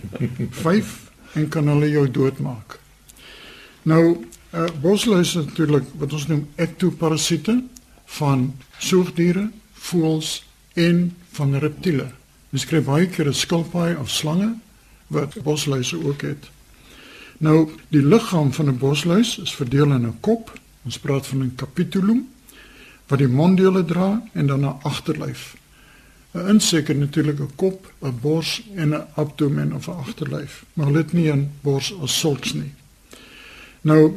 5, 0.62 0.94
en 1.40 1.50
kan 1.50 1.74
hulle 1.74 1.90
jou 1.90 2.06
doodmaak? 2.20 2.78
Nou, 3.90 4.02
uh, 4.54 4.70
bosluise 4.82 5.42
natuurlik 5.42 5.90
wat 5.98 6.14
ons 6.14 6.28
noem 6.30 6.46
ektoparasiete 6.62 7.58
van 8.20 8.52
soogdiere, 8.78 9.48
voëls 9.90 10.36
en 10.78 11.08
van 11.34 11.58
reptiele. 11.58 12.12
Mens 12.54 12.68
kry 12.68 12.78
baie 12.84 13.08
keer 13.10 13.26
'n 13.26 13.34
skilpaai 13.34 13.96
of 13.98 14.10
slange 14.10 14.52
wat 15.12 15.42
bosluise 15.42 15.96
ook 16.04 16.20
het. 16.20 16.50
Nou, 17.38 17.68
die 17.88 18.02
liggaam 18.02 18.52
van 18.52 18.66
'n 18.68 18.78
bosluis 18.78 19.38
is 19.38 19.54
verdeel 19.54 19.92
in 19.92 20.06
'n 20.06 20.20
kop, 20.20 20.52
ons 20.84 20.98
praat 20.98 21.26
van 21.26 21.42
'n 21.42 21.54
capitulum 21.56 22.28
wat 23.06 23.18
die 23.18 23.28
monddele 23.28 23.84
dra 23.84 24.22
en 24.32 24.46
dan 24.46 24.60
'n 24.60 24.78
agterlyf. 24.82 25.56
'n 26.34 26.48
Insek 26.48 26.88
het 26.88 26.98
natuurlik 26.98 27.40
'n 27.40 27.54
kop, 27.54 27.92
'n 28.00 28.18
bors 28.20 28.62
en 28.74 28.88
'n 28.88 29.06
abdomen 29.14 29.72
of 29.72 29.86
'n 29.86 29.96
agterlyf, 29.96 30.64
maar 30.72 30.86
hulle 30.86 30.98
het 30.98 31.12
nie 31.12 31.32
'n 31.32 31.50
bors 31.60 31.94
as 32.00 32.18
sulks 32.18 32.52
nie. 32.52 32.72
Nou, 33.80 34.16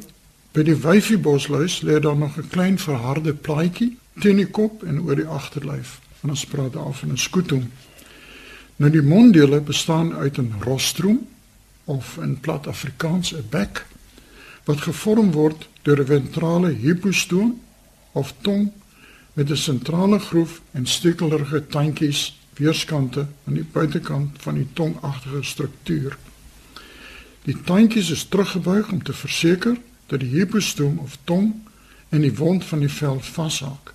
by 0.51 0.63
die 0.63 0.75
wyfie 0.75 1.17
bosluis 1.17 1.81
lê 1.81 1.99
daar 1.99 2.17
nog 2.17 2.37
'n 2.37 2.49
klein 2.49 2.79
verharde 2.79 3.33
plaatjie 3.33 3.97
teen 4.19 4.35
die 4.35 4.47
kop 4.47 4.83
en 4.83 5.01
oor 5.01 5.15
die 5.15 5.27
agterlyf. 5.27 5.99
En 6.21 6.29
ons 6.29 6.45
praat 6.45 6.73
daar 6.73 6.93
van 6.93 7.11
'n 7.11 7.17
skutum. 7.17 7.71
Nou 8.75 8.91
die 8.91 9.01
monddele 9.01 9.61
bestaan 9.61 10.13
uit 10.13 10.37
'n 10.37 10.53
rostrum 10.59 11.27
of 11.83 12.17
in 12.17 12.39
plat 12.39 12.67
Afrikaans 12.67 13.33
'n 13.33 13.45
bek 13.49 13.85
wat 14.63 14.81
gevorm 14.81 15.31
word 15.31 15.69
deur 15.81 15.99
'n 15.99 16.05
ventrale 16.05 16.69
hypostoom 16.69 17.61
of 18.11 18.33
tong 18.41 18.71
met 19.33 19.49
'n 19.49 19.57
sentrale 19.57 20.19
groef 20.19 20.61
en 20.71 20.85
stekelerige 20.85 21.67
tandjies 21.67 22.39
weerskante 22.53 23.27
aan 23.47 23.53
die 23.53 23.67
buitekant 23.71 24.41
van 24.41 24.53
die 24.53 24.67
tongagtige 24.73 25.43
struktuur. 25.43 26.17
Die 27.43 27.61
tandjies 27.61 28.09
is 28.09 28.23
teruggebuig 28.23 28.91
om 28.91 29.03
te 29.03 29.13
verseker 29.13 29.77
dat 30.05 30.19
die 30.19 30.29
hypostoom 30.29 30.97
of 30.97 31.17
tong 31.23 31.53
in 32.09 32.21
die 32.21 32.35
wond 32.35 32.65
van 32.65 32.79
die 32.79 32.89
vel 32.89 33.19
vashaak. 33.19 33.93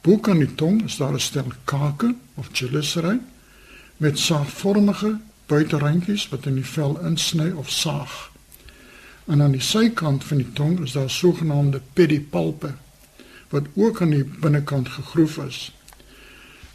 Bo 0.00 0.18
kan 0.18 0.38
die 0.38 0.54
tong 0.54 0.84
is 0.84 0.96
daar 0.96 1.12
'n 1.12 1.20
stel 1.20 1.52
kake 1.64 2.14
of 2.34 2.48
chelicerae 2.52 3.20
met 3.98 4.18
saagvormige 4.18 5.18
buiterandjies 5.46 6.28
wat 6.32 6.46
in 6.46 6.58
die 6.60 6.66
vel 6.66 6.98
insny 7.04 7.50
of 7.50 7.70
saag. 7.70 8.30
En 9.26 9.42
aan 9.42 9.56
die 9.56 9.64
sykant 9.64 10.24
van 10.24 10.40
die 10.40 10.52
tong 10.52 10.78
is 10.84 10.94
daar 10.96 11.10
sogenaamde 11.10 11.80
pedipalpe 11.92 12.74
wat 13.48 13.66
ook 13.74 14.02
aan 14.02 14.10
die 14.10 14.24
binnekant 14.24 14.88
gegroef 14.88 15.38
is. 15.44 15.58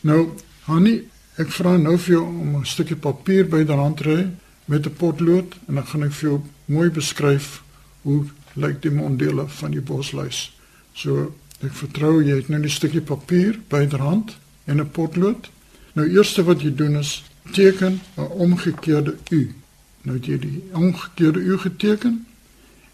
Nou, 0.01 0.34
Hanni, 0.65 1.01
ek 1.42 1.51
vra 1.53 1.77
nou 1.77 1.98
vir 1.98 2.15
jou 2.15 2.24
om 2.24 2.56
'n 2.60 2.65
stukkie 2.65 2.96
papier 2.96 3.48
byderhand 3.48 3.98
te 3.98 4.03
hê 4.03 4.30
met 4.65 4.86
'n 4.86 4.94
potlood 4.94 5.56
en 5.68 5.75
dan 5.75 5.88
gaan 5.88 6.03
ek 6.03 6.12
vir 6.12 6.30
jou 6.30 6.42
mooi 6.65 6.89
beskryf 6.89 7.63
hoe 8.01 8.25
lyk 8.53 8.82
die 8.82 8.92
monddele 8.92 9.48
van 9.48 9.72
die 9.72 9.82
bosluis. 9.82 10.51
So, 10.94 11.34
ek 11.63 11.74
vertrou 11.74 12.24
jy 12.24 12.36
het 12.36 12.50
nou 12.50 12.62
'n 12.62 12.70
stukkie 12.70 13.01
papier 13.01 13.60
byderhand 13.68 14.38
en 14.65 14.80
'n 14.80 14.92
potlood. 14.92 15.50
Nou 15.93 16.07
eerste 16.09 16.43
wat 16.43 16.62
jy 16.62 16.75
doen 16.75 16.97
is 16.97 17.23
teken 17.51 18.01
'n 18.17 18.21
omgekeerde 18.21 19.17
U. 19.29 19.53
Nou 20.01 20.17
het 20.17 20.25
jy 20.25 20.39
die 20.39 20.63
omgekeerde 20.73 21.39
U 21.39 21.57
geteken 21.57 22.25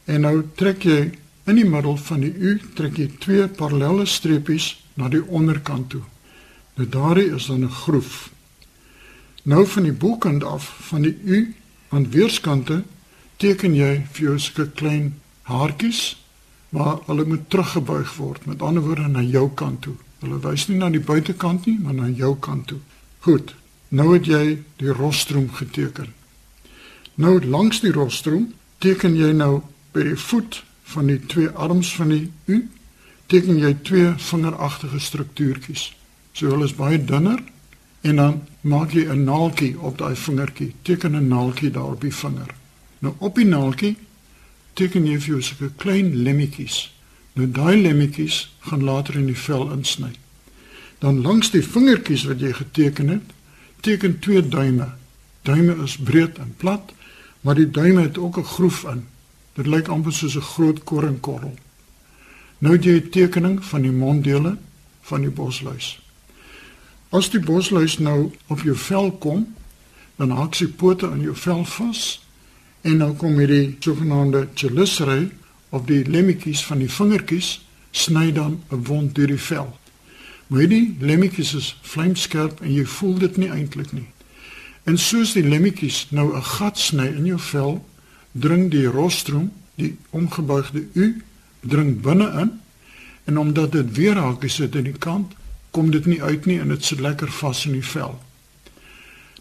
en 0.05 0.21
nou 0.21 0.43
trek 0.55 0.83
jy 0.83 1.11
In 1.49 1.57
die 1.57 1.65
middel 1.65 1.95
van 1.97 2.21
die 2.21 2.33
U 2.33 2.51
trek 2.77 2.99
jy 3.01 3.07
twee 3.23 3.45
parallelle 3.57 4.03
streepies 4.05 4.67
na 4.99 5.07
die 5.09 5.21
onderkant 5.23 5.87
toe. 5.89 6.03
Nou 6.77 6.85
daardie 6.93 7.31
is 7.35 7.47
dan 7.49 7.63
'n 7.65 7.77
groef. 7.83 8.29
Nou 9.43 9.65
van 9.65 9.83
die 9.83 9.93
bokant 9.93 10.43
af 10.43 10.63
van 10.89 11.01
die 11.01 11.17
U 11.23 11.55
aan 11.89 12.11
weerskante 12.11 12.83
teken 13.37 13.73
jy 13.73 14.05
vir 14.11 14.23
jou 14.25 14.39
sulke 14.39 14.69
klein 14.71 15.15
haartjies 15.41 16.17
waar 16.69 16.99
hulle 17.05 17.25
moet 17.25 17.49
teruggebuig 17.49 18.15
word, 18.15 18.45
met 18.45 18.61
ander 18.61 18.83
woorde 18.83 19.07
na 19.07 19.21
jou 19.21 19.49
kant 19.53 19.81
toe. 19.81 19.95
Hulle 20.19 20.39
wys 20.39 20.67
nie 20.67 20.77
na 20.77 20.89
die 20.89 21.01
buitekant 21.01 21.65
nie, 21.65 21.79
maar 21.79 21.93
na 21.93 22.07
jou 22.07 22.35
kant 22.39 22.67
toe. 22.67 22.79
Goed. 23.19 23.55
Nou 23.89 24.13
het 24.13 24.25
jy 24.29 24.59
die 24.77 24.93
rostrum 24.93 25.49
geteken. 25.51 26.13
Nou 27.15 27.39
langs 27.45 27.81
die 27.81 27.91
rostrum 27.91 28.53
teken 28.77 29.15
jy 29.17 29.31
nou 29.35 29.61
by 29.91 30.05
die 30.11 30.19
voet 30.19 30.61
van 30.93 31.09
die 31.09 31.19
twee 31.25 31.49
arms 31.49 31.89
van 31.95 32.13
die 32.13 32.29
U 32.45 32.59
teken 33.29 33.59
jy 33.61 33.73
twee 33.83 34.13
vingeragtige 34.17 34.99
struktuurtjies. 34.99 35.89
So 36.33 36.53
hulle 36.53 36.69
is 36.69 36.77
baie 36.77 37.01
dunner 37.01 37.41
en 38.01 38.21
dan 38.21 38.39
maak 38.61 38.93
jy 38.93 39.05
'n 39.09 39.23
naaltjie 39.23 39.79
op 39.79 39.97
daai 39.97 40.15
vingertjie. 40.15 40.73
Teken 40.81 41.15
'n 41.15 41.27
naaltjie 41.27 41.71
daar 41.71 41.91
op 41.91 42.01
die 42.01 42.15
vinger. 42.15 42.55
Nou 42.99 43.13
op 43.17 43.35
die 43.35 43.45
naaltjie 43.45 43.97
teken 44.73 45.05
jy 45.05 45.19
vir 45.19 45.27
jou 45.27 45.41
sulke 45.41 45.71
klein 45.75 46.15
lemmetjies. 46.15 46.93
Nou 47.33 47.51
daai 47.51 47.81
lemmetjies 47.81 48.49
gaan 48.59 48.83
later 48.83 49.15
in 49.15 49.25
die 49.25 49.37
vel 49.37 49.71
insny. 49.71 50.15
Dan 50.99 51.21
langs 51.21 51.51
die 51.51 51.63
vingertjies 51.63 52.25
wat 52.27 52.39
jy 52.39 52.51
geteken 52.53 53.07
het, 53.07 53.35
teken 53.81 54.19
twee 54.19 54.47
duime. 54.47 54.89
Duime 55.47 55.77
is 55.83 55.97
breed 55.97 56.37
en 56.37 56.53
plat, 56.57 56.91
maar 57.41 57.55
die 57.55 57.69
duime 57.71 58.01
het 58.01 58.17
ook 58.17 58.37
'n 58.37 58.43
groef 58.43 58.83
in. 58.83 59.07
Dit 59.53 59.67
lyk 59.67 59.87
amper 59.87 60.13
soos 60.13 60.35
'n 60.35 60.41
groot 60.41 60.83
koringkorrel. 60.83 61.55
Nou 62.57 62.75
het 62.75 62.83
jy 62.83 62.95
'n 62.99 63.09
tekening 63.09 63.65
van 63.65 63.81
die 63.81 63.91
monddele 63.91 64.57
van 65.01 65.21
die 65.21 65.29
bosluis. 65.29 65.99
As 67.09 67.29
die 67.29 67.39
bosluis 67.39 67.97
nou 67.97 68.31
op 68.47 68.61
jou 68.61 68.75
vel 68.75 69.11
kom, 69.11 69.55
dan 70.15 70.29
haak 70.29 70.53
sy 70.55 70.67
pote 70.67 71.09
aan 71.09 71.21
jou 71.21 71.35
vel 71.35 71.65
vas 71.65 72.27
en 72.81 72.97
nou 72.97 73.13
kom 73.13 73.37
hierdie 73.37 73.75
sogenaamde 73.79 74.47
chelicerae 74.53 75.29
of 75.69 75.85
die 75.85 76.03
lemmetjies 76.05 76.65
van 76.65 76.77
die 76.77 76.91
vingertjies 76.91 77.65
sny 77.91 78.31
dan 78.31 78.63
'n 78.71 78.83
wond 78.83 79.15
deur 79.15 79.27
die 79.27 79.41
vel. 79.41 79.78
Maar 80.49 80.63
hierdie 80.63 80.95
lemmetjies 80.99 81.53
is 81.53 81.67
vlamskerp 81.85 82.61
en 82.65 82.71
jy 82.73 82.85
voel 82.89 83.19
dit 83.21 83.35
nie 83.37 83.49
eintlik 83.53 83.91
nie. 83.93 84.07
En 84.89 84.97
soos 84.97 85.35
die 85.37 85.45
lemmetjies 85.45 86.07
nou 86.09 86.33
'n 86.35 86.43
gat 86.43 86.77
sny 86.77 87.05
in 87.05 87.25
jou 87.25 87.39
vel, 87.39 87.85
dring 88.31 88.71
die 88.71 88.85
rostrum, 88.85 89.51
die 89.75 89.97
omgebuigde 90.09 90.87
U, 90.93 91.21
dring 91.61 92.01
binne 92.01 92.31
in 92.41 92.51
en 93.23 93.37
omdat 93.37 93.71
dit 93.71 93.95
weer 93.95 94.15
hakies 94.17 94.55
sit 94.55 94.75
aan 94.75 94.89
die 94.89 94.97
kant, 94.97 95.33
kom 95.71 95.91
dit 95.91 96.05
nie 96.05 96.21
uit 96.23 96.45
nie 96.45 96.59
en 96.59 96.67
dit 96.67 96.83
sit 96.85 96.99
lekker 96.99 97.31
vas 97.31 97.65
in 97.65 97.71
die 97.71 97.85
vel. 97.85 98.19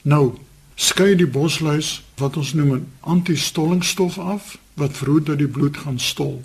Nou, 0.02 0.36
skei 0.74 1.14
die 1.16 1.26
bosluis 1.26 2.02
wat 2.16 2.36
ons 2.36 2.52
noem 2.52 2.72
'n 2.72 2.86
antistollingstof 3.00 4.18
af 4.18 4.58
wat 4.74 4.96
verhoed 4.96 5.26
dat 5.26 5.38
die 5.38 5.48
bloed 5.48 5.76
gaan 5.76 5.98
stol. 5.98 6.44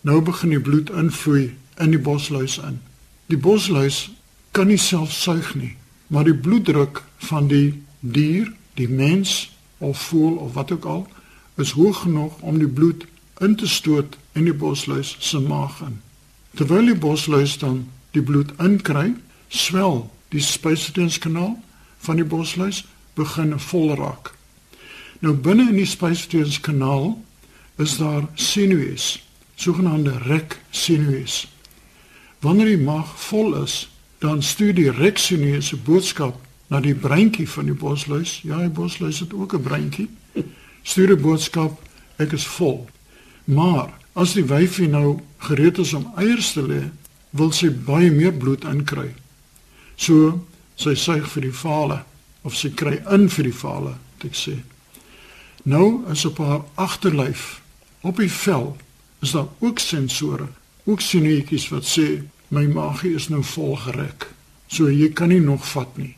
Nou 0.00 0.20
begin 0.20 0.48
die 0.48 0.60
bloed 0.60 0.90
invloei 0.90 1.56
in 1.78 1.90
die 1.90 1.98
bosluis 1.98 2.58
in. 2.58 2.80
Die 3.26 3.38
bosluis 3.40 4.10
kan 4.52 4.68
nie 4.68 4.78
self 4.78 5.12
suig 5.12 5.54
nie, 5.54 5.76
maar 6.06 6.26
die 6.28 6.36
bloeddruk 6.36 7.02
van 7.28 7.48
die 7.48 7.82
dier, 8.00 8.52
die 8.76 8.88
mens 8.88 9.50
of 9.78 9.98
voël 10.10 10.36
of 10.44 10.52
wat 10.54 10.72
ook 10.72 10.84
al, 10.84 11.06
is 11.56 11.72
hoog 11.78 12.02
genoeg 12.04 12.40
om 12.40 12.58
die 12.58 12.68
bloed 12.68 13.06
in 13.40 13.56
te 13.56 13.68
stoot 13.68 14.16
in 14.32 14.44
die 14.44 14.54
bosluis 14.54 15.16
se 15.18 15.40
maag 15.40 15.80
in. 15.86 16.00
Terwyl 16.54 16.90
die 16.92 16.98
bosluis 16.98 17.56
dan 17.58 17.84
die 18.14 18.22
bloed 18.22 18.52
inkry, 18.62 19.14
swel 19.48 20.04
die 20.34 20.42
spysverteringskanaal 20.42 21.56
van 22.04 22.20
die 22.20 22.26
bosluis 22.26 22.84
begin 23.18 23.54
vol 23.58 23.94
raak. 23.98 24.34
Nou 25.22 25.34
binne 25.34 25.70
in 25.70 25.78
die 25.78 25.88
spysverteringskanaal 25.88 27.14
is 27.82 27.96
daar 27.98 28.26
sinues, 28.34 29.16
sogenaamde 29.56 30.18
rek 30.26 30.58
sinues. 30.70 31.44
Wanneer 32.44 32.74
die 32.74 32.84
maag 32.84 33.08
vol 33.30 33.54
is, 33.62 33.86
dan 34.20 34.42
stuur 34.42 34.74
die 34.76 34.90
rek 34.90 35.18
sinues 35.18 35.72
'n 35.72 35.80
boodskap 35.84 36.36
na 36.68 36.80
die 36.80 36.94
breintjie 36.94 37.48
van 37.48 37.64
die 37.64 37.78
bosluis. 37.84 38.40
Ja, 38.44 38.58
die 38.58 38.68
bosluis 38.68 39.18
het 39.18 39.32
ook 39.32 39.54
'n 39.54 39.62
breintjie 39.62 40.08
stuur 40.84 41.16
'n 41.16 41.20
boodskap, 41.20 41.80
ek 42.16 42.32
is 42.32 42.46
vol. 42.46 42.88
Maar 43.44 43.88
as 44.12 44.32
die 44.32 44.44
wyfie 44.44 44.88
nou 44.88 45.20
gereed 45.38 45.78
is 45.78 45.92
om 45.92 46.12
eiers 46.16 46.52
te 46.52 46.62
lê, 46.62 46.90
wil 47.30 47.52
sy 47.52 47.70
baie 47.70 48.10
meer 48.10 48.32
bloed 48.32 48.64
inkry. 48.64 49.14
So 49.96 50.44
sy 50.76 50.94
suig 50.94 51.28
vir 51.28 51.42
die 51.42 51.52
vale 51.52 52.04
of 52.42 52.56
sy 52.56 52.70
kry 52.70 53.02
in 53.10 53.28
vir 53.28 53.44
die 53.44 53.54
vale, 53.54 53.96
moet 54.12 54.24
ek 54.24 54.34
sê. 54.34 54.56
Nou 55.64 56.04
is 56.12 56.24
op 56.24 56.38
haar 56.38 56.62
agterlyf, 56.74 57.60
op 58.00 58.16
die 58.16 58.30
vel, 58.30 58.76
is 59.22 59.30
daar 59.30 59.48
ook 59.58 59.78
sensore, 59.78 60.48
ook 60.84 61.00
sinuetjies 61.00 61.68
wat 61.68 61.84
sê 61.84 62.22
my 62.48 62.66
maagie 62.66 63.14
is 63.14 63.28
nou 63.28 63.42
vol 63.42 63.76
gerek. 63.76 64.28
So 64.66 64.90
jy 64.90 65.12
kan 65.12 65.28
nie 65.28 65.40
nog 65.40 65.66
vat 65.72 65.96
nie. 65.96 66.16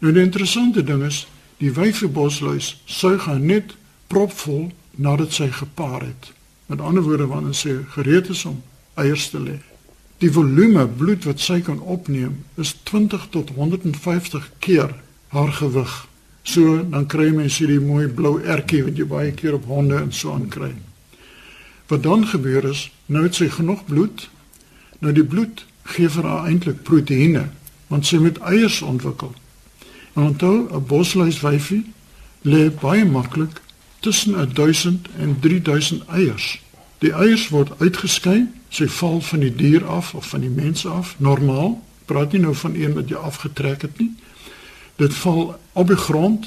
Nou 0.00 0.12
die 0.12 0.22
interessante 0.22 0.84
ding 0.84 1.02
is 1.06 1.26
Die 1.56 1.72
wyfebosluis 1.72 2.74
suig 2.84 3.24
haar 3.24 3.40
net 3.40 3.72
propvol 4.12 4.68
nadat 5.00 5.32
sy 5.32 5.48
gepaar 5.48 6.02
het. 6.04 6.32
Met 6.68 6.82
ander 6.84 7.04
woorde 7.06 7.28
wanneer 7.30 7.56
sy 7.56 7.78
gereed 7.94 8.28
is 8.32 8.44
om 8.44 8.58
eiers 9.00 9.30
te 9.32 9.40
lê. 9.40 9.56
Die 10.20 10.32
volume 10.32 10.84
bloed 10.88 11.24
wat 11.28 11.40
sy 11.40 11.60
kan 11.64 11.80
opneem 11.80 12.42
is 12.60 12.74
20 12.90 13.28
tot 13.32 13.54
150 13.56 14.50
keer 14.60 14.92
haar 15.32 15.52
gewig. 15.56 15.94
So 16.44 16.82
dan 16.84 17.08
kry 17.08 17.30
mens 17.32 17.56
hierdie 17.60 17.80
mooi 17.80 18.06
blou 18.08 18.36
ertjie 18.44 18.84
wat 18.84 19.00
jy 19.00 19.08
baie 19.08 19.32
keer 19.36 19.56
op 19.56 19.68
honde 19.72 19.96
en 20.00 20.12
so 20.12 20.36
aan 20.36 20.48
kry. 20.52 20.74
Wat 21.88 22.02
dan 22.02 22.26
gebeur 22.26 22.68
is, 22.68 22.90
nou 23.06 23.24
het 23.24 23.38
sy 23.38 23.48
genoeg 23.48 23.84
bloed. 23.88 24.28
Nou 24.98 25.12
die 25.12 25.24
bloed 25.24 25.64
gee 25.82 26.08
vir 26.08 26.24
haar 26.24 26.46
eintlik 26.50 26.82
proteïene 26.82 27.48
want 27.86 28.06
sy 28.06 28.18
moet 28.18 28.38
eiers 28.42 28.80
ontwikkel. 28.82 29.34
En 30.14 30.22
onthou, 30.22 30.66
'n 30.72 30.86
bosluiswyfie 30.86 31.84
lê 32.42 32.70
baie 32.80 33.04
maklik 33.04 33.60
tussen 34.00 34.34
1000 34.54 35.08
en 35.18 35.36
3000 35.40 36.02
eiers. 36.08 36.60
Die 36.98 37.12
eiers 37.12 37.48
word 37.48 37.72
uitgeskei, 37.78 38.46
sy 38.68 38.88
val 38.88 39.20
van 39.20 39.40
die 39.40 39.54
dier 39.54 39.86
af 39.86 40.14
of 40.14 40.28
van 40.28 40.40
die 40.40 40.50
mens 40.50 40.86
af, 40.86 41.14
normaal. 41.18 41.82
Praat 42.04 42.32
nie 42.32 42.40
nou 42.40 42.54
van 42.54 42.74
een 42.74 42.94
wat 42.94 43.08
jy 43.08 43.16
afgetrek 43.16 43.82
het 43.82 43.98
nie. 43.98 44.14
Dit 44.96 45.14
val 45.14 45.58
op 45.72 45.86
die 45.86 45.96
grond. 45.96 46.46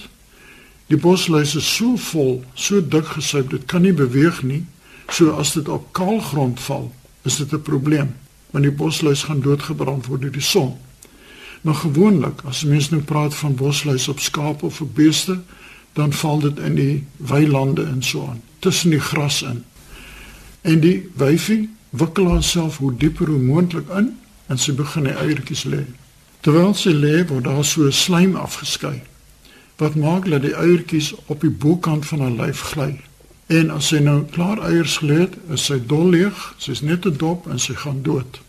Die 0.88 0.98
bosluis 0.98 1.56
is 1.56 1.76
so 1.76 1.96
vol, 1.96 2.44
so 2.54 2.88
dik 2.88 3.06
gesuip, 3.06 3.50
dit 3.50 3.66
kan 3.66 3.82
nie 3.82 3.94
beweeg 3.94 4.42
nie. 4.44 4.66
So 5.10 5.36
as 5.38 5.54
dit 5.54 5.68
op 5.70 5.94
kaal 5.94 6.20
grond 6.20 6.60
val, 6.60 6.92
is 7.22 7.38
dit 7.38 7.54
'n 7.54 7.62
probleem, 7.62 8.16
want 8.52 8.64
die 8.64 8.74
bosluis 8.74 9.24
gaan 9.24 9.42
doodgebrand 9.42 10.06
word 10.10 10.22
deur 10.22 10.32
die 10.32 10.46
son. 10.46 10.76
Maar 11.62 11.76
gewoonlik, 11.76 12.42
as 12.48 12.64
mense 12.64 12.94
nou 12.94 13.02
praat 13.04 13.36
van 13.36 13.56
bosluis 13.56 14.08
op 14.08 14.20
skape 14.20 14.66
of 14.66 14.82
op 14.82 14.96
beeste, 14.96 15.40
dan 15.94 16.14
val 16.14 16.40
dit 16.40 16.60
in 16.60 16.76
die 16.76 17.06
weilande 17.18 17.84
en 17.84 18.04
so 18.04 18.28
aan, 18.28 18.42
tussen 18.60 18.90
die 18.90 19.00
gras 19.00 19.42
in. 19.42 19.64
En 20.62 20.80
die 20.80 21.10
wyfie 21.16 21.70
wikkel 21.90 22.30
haarself 22.30 22.78
hoe 22.78 22.94
dieper 22.96 23.28
hoe 23.28 23.40
moontlik 23.40 23.90
in 23.90 24.14
en 24.48 24.58
sy 24.58 24.74
begin 24.74 25.10
die 25.10 25.18
eiertjies 25.18 25.66
lê. 25.70 25.84
Terwyl 26.46 26.74
sy 26.78 26.94
lê, 26.96 27.26
word 27.28 27.46
daar 27.50 27.66
so 27.66 27.92
slijm 27.92 28.36
afgeskei. 28.40 29.02
Wat 29.80 29.96
maak 29.96 30.30
dat 30.30 30.46
die 30.46 30.56
eiertjies 30.56 31.14
op 31.26 31.42
die 31.44 31.52
bokant 31.52 32.08
van 32.08 32.24
haar 32.24 32.38
lyf 32.46 32.62
gly. 32.72 32.94
En 33.50 33.72
as 33.74 33.88
sy 33.90 33.98
nou 34.06 34.20
klaar 34.30 34.60
eiers 34.62 35.00
gelê 35.02 35.24
het, 35.24 35.38
is 35.50 35.64
sy 35.66 35.80
dol 35.90 36.12
leeg, 36.14 36.38
sy's 36.62 36.84
net 36.86 37.06
'n 37.06 37.18
dop 37.18 37.48
en 37.50 37.60
sy 37.60 37.74
gaan 37.74 38.04
dood. 38.06 38.40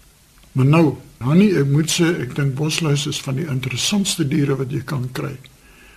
Maar 0.52 0.66
nou, 0.66 0.96
Hannie, 1.18 1.56
ek 1.56 1.66
moet 1.66 1.90
sê 1.90 2.20
ek 2.20 2.34
dink 2.34 2.54
bosluise 2.54 3.08
is 3.08 3.20
van 3.20 3.34
die 3.34 3.46
interessantste 3.46 4.28
diere 4.28 4.56
wat 4.56 4.70
jy 4.70 4.82
kan 4.84 5.08
kry. 5.12 5.36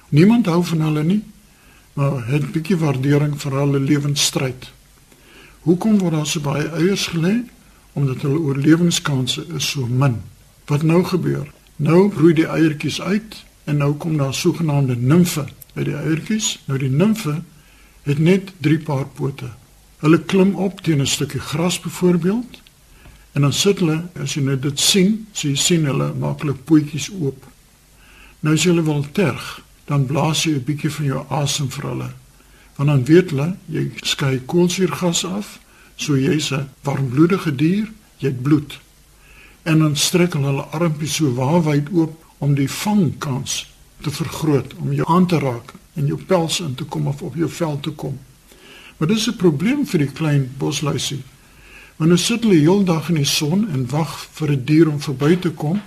Niemand 0.09 0.45
hou 0.45 0.63
van 0.63 0.81
hulle 0.81 1.03
nie, 1.03 1.21
maar 1.93 2.27
het 2.27 2.43
'n 2.43 2.51
bietjie 2.51 2.77
waardering 2.77 3.41
vir 3.41 3.51
hulle 3.51 3.79
lewensstryd. 3.79 4.71
Hoekom 5.61 5.97
word 5.97 6.13
daar 6.13 6.27
so 6.27 6.39
baie 6.39 6.67
eiers 6.67 7.07
gelê? 7.07 7.43
Omdat 7.93 8.21
hulle 8.21 8.39
oorlewingskanse 8.39 9.45
is 9.55 9.69
so 9.69 9.85
min. 9.87 10.21
Wat 10.65 10.83
nou 10.83 11.03
gebeur? 11.03 11.47
Nou 11.75 12.09
broei 12.09 12.33
die 12.33 12.47
eiertjies 12.47 13.01
uit 13.01 13.43
en 13.63 13.77
nou 13.77 13.93
kom 13.93 14.17
daar 14.17 14.33
sogenaamde 14.33 14.95
nimfe 14.95 15.45
uit 15.73 15.85
die 15.85 15.95
eiertjies. 15.95 16.59
Nou 16.65 16.79
die 16.79 16.89
nimfe 16.89 17.41
het 18.03 18.19
net 18.19 18.51
3 18.59 18.79
paar 18.79 19.07
pote. 19.07 19.49
Hulle 20.03 20.19
klim 20.23 20.55
op 20.55 20.81
teen 20.81 21.01
'n 21.01 21.07
stukkie 21.07 21.39
gras 21.39 21.79
byvoorbeeld 21.79 22.61
en 23.31 23.41
dan 23.41 23.53
sit 23.53 23.79
hulle 23.79 24.03
as 24.21 24.33
jy 24.33 24.41
net 24.41 24.61
dit 24.61 24.79
sien, 24.79 25.27
so 25.31 25.47
jy 25.47 25.55
sien 25.55 25.85
hulle 25.85 26.13
maak 26.13 26.39
hulle 26.39 26.53
pootjies 26.53 27.09
oop. 27.09 27.45
Nou 28.39 28.53
as 28.53 28.63
jy 28.63 28.69
hulle 28.69 28.83
wil 28.83 29.05
terg, 29.11 29.61
dan 29.85 30.05
blaas 30.05 30.43
jy 30.43 30.51
'n 30.55 30.63
bietjie 30.63 30.91
van 30.91 31.05
jou 31.05 31.25
asem 31.29 31.69
vir 31.69 31.89
hulle. 31.89 32.11
Want 32.75 32.89
dan 32.89 33.05
weet 33.05 33.29
hulle 33.29 33.55
jy 33.65 33.91
skei 34.01 34.41
koolsuurgas 34.45 35.25
af, 35.25 35.59
so 35.95 36.17
jy's 36.17 36.51
'n 36.51 36.69
warmbloedige 36.83 37.55
dier, 37.55 37.91
jy 38.17 38.27
het 38.27 38.41
bloed. 38.41 38.79
En 39.63 39.79
dan 39.79 39.95
strek 39.95 40.33
hulle 40.33 40.45
hulle 40.45 40.65
armpies 40.71 41.15
so 41.15 41.33
waawyd 41.33 41.89
oop 41.91 42.23
om 42.37 42.55
die 42.55 42.69
vangkans 42.69 43.73
te 44.01 44.11
vergroot 44.11 44.73
om 44.73 44.93
jou 44.93 45.07
aan 45.07 45.25
te 45.25 45.39
raak 45.39 45.73
en 45.93 46.07
jou 46.07 46.19
pels 46.27 46.59
in 46.59 46.75
te 46.75 46.83
kom 46.83 47.07
of 47.07 47.21
op 47.21 47.35
jou 47.35 47.49
vel 47.49 47.79
te 47.79 47.91
kom. 47.91 48.19
Maar 48.97 49.07
dis 49.07 49.27
'n 49.27 49.35
probleem 49.35 49.85
vir 49.85 49.99
die 49.99 50.11
klein 50.11 50.51
bosluisie. 50.57 51.21
Want 51.95 52.09
hulle 52.09 52.17
sit 52.17 52.43
hulle 52.43 52.59
heeldag 52.59 53.09
in 53.09 53.15
die 53.15 53.25
son 53.25 53.69
en 53.69 53.89
wag 53.89 54.27
vir 54.31 54.51
'n 54.51 54.65
dier 54.65 54.89
om 54.89 55.01
verby 55.01 55.35
te 55.35 55.51
kom. 55.51 55.81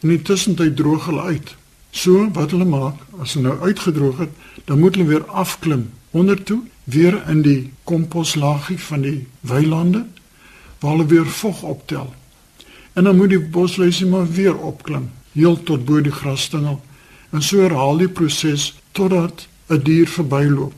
En 0.00 0.10
intussen 0.10 0.54
tyd 0.54 0.76
droog 0.76 1.06
hulle 1.06 1.22
uit. 1.22 1.56
So 1.90 2.30
wat 2.32 2.50
hulle 2.50 2.64
maak, 2.64 2.94
as 3.18 3.34
hulle 3.34 3.48
nou 3.48 3.60
uitgedroog 3.60 4.18
het, 4.18 4.30
dan 4.64 4.78
moet 4.78 4.94
hulle 4.94 5.08
weer 5.08 5.24
afklim 5.24 5.90
ondertoe, 6.10 6.60
weer 6.84 7.28
in 7.28 7.42
die 7.42 7.72
komposlaagie 7.84 8.78
van 8.78 9.00
die 9.00 9.26
weilande 9.40 10.06
waar 10.80 10.90
hulle 10.90 11.06
weer 11.06 11.26
vog 11.26 11.62
optel. 11.62 12.14
En 12.92 13.04
dan 13.04 13.16
moet 13.16 13.28
die 13.28 13.40
bosluisie 13.40 14.06
maar 14.06 14.30
weer 14.30 14.56
opklim, 14.56 15.10
heel 15.32 15.62
tot 15.62 15.84
bo 15.84 16.00
die 16.00 16.12
grasstengel. 16.12 16.80
En 17.30 17.42
so 17.42 17.60
herhaal 17.60 17.96
die 17.96 18.08
proses 18.08 18.74
totdat 18.96 19.48
'n 19.68 19.82
dier 19.82 20.08
verbyloop. 20.08 20.74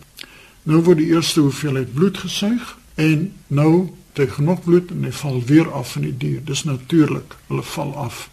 Nou 0.63 0.83
word 0.83 0.99
die 0.99 1.13
eerste 1.15 1.41
hoeveelheid 1.41 1.95
bloed 1.95 2.19
gesuig 2.19 2.77
en 2.95 3.33
nou 3.47 3.89
hy 4.19 4.27
genoeg 4.27 4.63
bloed 4.65 4.91
en 4.91 5.05
hy 5.07 5.13
val 5.13 5.43
weer 5.47 5.73
af 5.73 5.93
van 5.93 6.03
die 6.03 6.17
dier. 6.17 6.41
Dis 6.45 6.65
natuurlik, 6.65 7.37
hulle 7.47 7.63
val 7.63 7.95
af. 7.97 8.31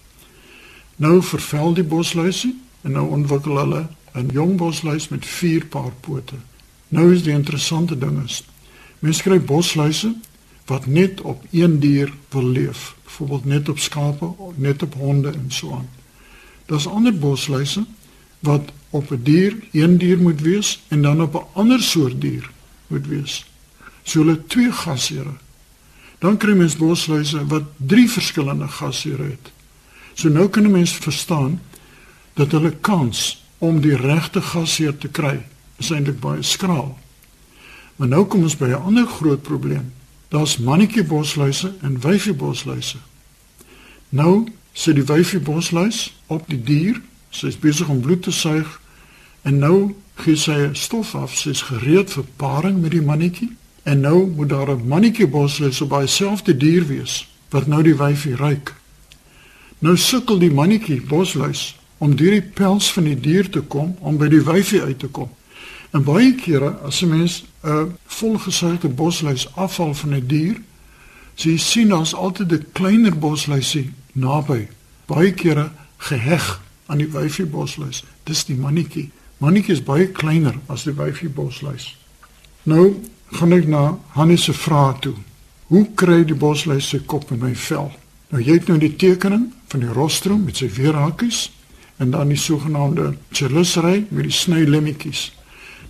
Nou 0.96 1.22
vervel 1.24 1.74
die 1.74 1.84
bosluisie 1.84 2.56
en 2.82 2.92
nou 2.98 3.06
ontwikkel 3.10 3.58
hulle 3.58 3.88
'n 4.16 4.30
jong 4.34 4.58
bosluis 4.58 5.10
met 5.10 5.26
4 5.26 5.66
paar 5.66 5.92
pote. 6.00 6.36
Nou 6.88 7.14
is 7.14 7.24
die 7.24 7.34
interessante 7.34 7.98
ding 7.98 8.24
is, 8.24 8.44
mense 9.00 9.22
kry 9.22 9.40
bosluise 9.40 10.16
wat 10.66 10.86
net 10.86 11.22
op 11.22 11.44
een 11.52 11.80
dier 11.80 12.14
wil 12.30 12.48
leef, 12.48 12.96
byvoorbeeld 13.04 13.46
net 13.46 13.70
op 13.70 13.80
skape, 13.80 14.34
net 14.56 14.82
op 14.82 14.94
honde 14.94 15.30
en 15.30 15.46
so 15.48 15.72
aan. 15.74 15.90
Daar's 16.66 16.88
ander 16.88 17.18
bosluise 17.18 17.86
wat 18.40 18.72
op 18.96 19.12
'n 19.12 19.24
dier, 19.24 19.54
een 19.72 19.98
dier 19.98 20.18
moet 20.18 20.42
wees 20.42 20.84
en 20.88 21.02
dan 21.02 21.22
op 21.22 21.34
'n 21.36 21.60
ander 21.60 21.82
soort 21.82 22.22
dier 22.22 22.50
moet 22.88 23.08
wees. 23.08 23.46
So 24.04 24.20
hulle 24.20 24.46
twee 24.48 24.72
gasheure. 24.72 25.36
Dan 26.20 26.38
kry 26.38 26.54
mens 26.54 26.76
bosluise 26.76 27.48
wat 27.48 27.64
drie 27.78 28.10
verskillende 28.10 28.68
gasheure 28.68 29.24
het. 29.24 29.52
So 30.14 30.30
nou 30.30 30.48
kan 30.50 30.64
'n 30.64 30.72
mens 30.72 30.92
verstaan 30.92 31.62
dat 32.34 32.52
hulle 32.52 32.74
kans 32.82 33.44
om 33.58 33.82
die 33.82 33.96
regte 33.96 34.42
gasheer 34.42 34.98
te 34.98 35.08
kry 35.08 35.46
is 35.78 35.92
eintlik 35.92 36.20
baie 36.20 36.42
skraal. 36.42 37.00
Maar 37.96 38.08
nou 38.08 38.26
kom 38.26 38.42
ons 38.42 38.58
by 38.58 38.66
'n 38.66 38.82
ander 38.82 39.08
groot 39.08 39.42
probleem. 39.42 39.94
Daar's 40.28 40.58
mannetjie 40.58 41.04
bosluise 41.04 41.74
en 41.82 42.00
wyfie 42.00 42.34
bosluise. 42.34 42.98
Nou 44.10 44.48
sit 44.74 44.96
die 44.96 45.04
wyfie 45.04 45.40
bosluis 45.40 46.14
op 46.26 46.44
die 46.48 46.64
dier, 46.64 47.02
sy's 47.30 47.60
besig 47.60 47.88
om 47.88 48.02
bloed 48.02 48.22
te 48.22 48.32
suig 48.32 48.82
En 49.46 49.60
nou 49.62 49.94
gee 50.24 50.36
sy 50.40 50.72
stof 50.74 51.14
af, 51.16 51.36
sy's 51.38 51.62
gereed 51.68 52.10
vir 52.10 52.26
paring 52.42 52.80
met 52.82 52.96
die 52.96 53.04
mannetjie. 53.06 53.52
En 53.86 54.00
nou 54.02 54.32
moet 54.36 54.50
daar 54.50 54.72
'n 54.74 54.88
mannetjie 54.88 55.28
bosluis 55.28 55.82
op 55.82 55.90
dieselfde 55.90 56.58
dier 56.58 56.88
wees 56.88 57.28
wat 57.50 57.68
nou 57.68 57.84
die 57.84 57.96
wyfie 57.96 58.36
ruik. 58.36 58.74
Nou 59.80 59.98
sukkel 59.98 60.40
die 60.40 60.52
mannetjie 60.52 61.02
bosluis 61.02 61.76
om 61.98 62.16
deur 62.16 62.32
die 62.32 62.42
pels 62.42 62.92
van 62.94 63.04
die 63.04 63.20
dier 63.20 63.50
te 63.50 63.62
kom 63.62 63.96
om 64.00 64.18
by 64.18 64.28
die 64.28 64.42
wyfie 64.44 64.82
uit 64.82 65.00
te 65.00 65.08
kom. 65.08 65.30
En 65.92 66.04
baie 66.04 66.36
kere 66.36 66.70
as 66.84 67.02
'n 67.02 67.10
mens 67.10 67.44
'n 67.64 67.96
volgesuigde 68.06 68.90
bosluis 68.90 69.56
afval 69.56 69.94
van 69.94 70.10
'n 70.10 70.28
die 70.28 70.28
dier, 70.28 70.62
so 71.36 71.50
jy 71.50 71.58
sien 71.58 71.88
daar's 71.88 72.14
altyd 72.14 72.52
'n 72.52 72.66
kleiner 72.72 73.18
bosluisie 73.18 73.94
naby. 74.12 74.68
Baie 75.06 75.34
kere 75.34 75.72
geheg 75.98 76.62
aan 76.86 76.98
die 76.98 77.12
wyfie 77.12 77.46
bosluis. 77.46 78.04
Dis 78.24 78.46
die 78.46 78.56
mannetjie. 78.56 79.12
Mannetjie 79.38 79.74
is 79.76 79.84
baie 79.84 80.08
kleiner 80.16 80.56
as 80.72 80.86
die 80.88 80.94
wyfie 80.96 81.30
bosluis. 81.30 81.90
Nou 82.64 82.96
gaan 83.36 83.54
ek 83.56 83.68
na 83.68 83.98
Hannes 84.16 84.46
se 84.48 84.54
vraag 84.56 85.02
toe. 85.04 85.16
Hoe 85.68 85.84
kry 86.00 86.22
die 86.24 86.38
bosluis 86.40 86.88
sy 86.94 87.02
kop 87.04 87.34
in 87.36 87.42
my 87.44 87.52
vel? 87.68 87.92
Nou 88.32 88.42
jy 88.42 88.56
het 88.60 88.70
nou 88.72 88.78
die 88.80 88.94
tekening 88.96 89.50
van 89.72 89.84
die 89.84 89.92
rostrum 89.92 90.46
met 90.48 90.62
sy 90.62 90.70
weerhakies 90.72 91.50
en 92.00 92.14
dan 92.16 92.32
die 92.32 92.40
sogenaamde 92.40 93.12
chelicerae 93.36 94.06
met 94.10 94.30
die 94.30 94.36
snylemmetjies. 94.36 95.30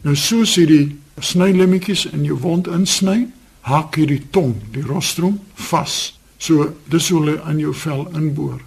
Nou 0.01 0.15
so 0.17 0.45
sien 0.45 0.69
die 0.69 0.85
snylemmetjies 1.21 2.07
in 2.13 2.25
jou 2.25 2.37
wond 2.41 2.67
insny, 2.67 3.27
hak 3.65 3.97
hier 3.97 4.09
die 4.09 4.21
tong, 4.33 4.55
die 4.73 4.83
rostrum 4.85 5.39
vas. 5.69 6.15
So 6.37 6.71
dis 6.89 7.09
hoe 7.09 7.21
hulle 7.21 7.37
in 7.49 7.61
jou 7.61 7.73
vel 7.77 8.07
inboor. 8.17 8.59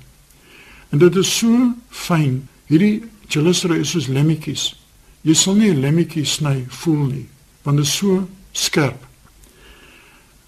En 0.90 1.02
dit 1.02 1.18
is 1.20 1.30
so 1.38 1.72
fyn. 1.90 2.44
Hierdie 2.70 3.02
Chelicera 3.28 3.76
is 3.76 3.90
soos 3.90 4.08
lemmetjies. 4.08 4.74
Jy 5.22 5.34
sal 5.34 5.54
nie 5.54 5.70
'n 5.70 5.80
lemmetjie 5.80 6.24
sny 6.24 6.64
voel 6.68 7.06
nie, 7.06 7.26
want 7.62 7.76
dit 7.76 7.86
is 7.86 7.96
so 7.96 8.28
skerp. 8.52 9.06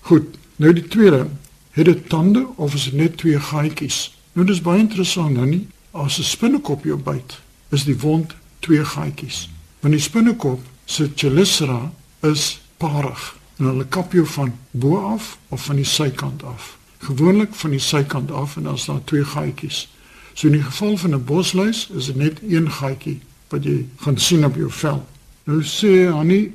Goed, 0.00 0.36
nou 0.56 0.72
die 0.72 0.88
tweede, 0.88 1.28
het 1.70 1.84
dit 1.84 2.08
tande 2.08 2.46
of 2.56 2.74
is 2.74 2.84
dit 2.84 2.94
net 2.94 3.16
twee 3.16 3.40
gaatjies? 3.40 4.16
Nou 4.32 4.46
dis 4.46 4.62
baie 4.62 4.80
interessant, 4.80 5.34
nou 5.36 5.46
nie? 5.46 5.66
As 5.92 6.18
'n 6.18 6.22
spinnekop 6.22 6.84
jou 6.84 6.96
byt, 6.96 7.40
is 7.70 7.84
die 7.84 7.98
wond 7.98 8.34
twee 8.60 8.84
gaatjies. 8.84 9.48
Want 9.80 9.94
die 9.94 10.02
spinnekop 10.02 10.60
se 10.84 11.10
Chelicera 11.14 11.92
is 12.22 12.60
parig 12.76 13.36
en 13.58 13.64
hulle 13.64 13.86
kap 13.88 14.12
jou 14.12 14.26
van 14.26 14.52
bo 14.70 14.96
af 15.12 15.38
of 15.48 15.64
van 15.64 15.76
die 15.76 15.84
sykant 15.84 16.42
af. 16.42 16.76
Gewoonlik 16.98 17.54
van 17.54 17.70
die 17.70 17.80
sykant 17.80 18.30
af 18.30 18.56
en 18.56 18.62
dan 18.62 18.74
is 18.74 18.84
daar 18.84 19.04
twee 19.04 19.24
gaatjies. 19.24 19.88
So 20.34 20.46
in 20.46 20.52
die 20.58 20.62
geval 20.62 20.96
van 20.96 21.14
'n 21.14 21.24
bosluis 21.24 21.88
is 21.94 22.06
dit 22.06 22.16
net 22.16 22.40
een 22.42 22.70
gaatjie 22.70 23.20
wat 23.48 23.64
jy 23.64 23.86
gaan 23.96 24.18
sien 24.18 24.44
op 24.44 24.56
jou 24.56 24.70
vel. 24.70 25.06
Nou 25.44 25.62
sê 25.62 26.12
Annie 26.12 26.52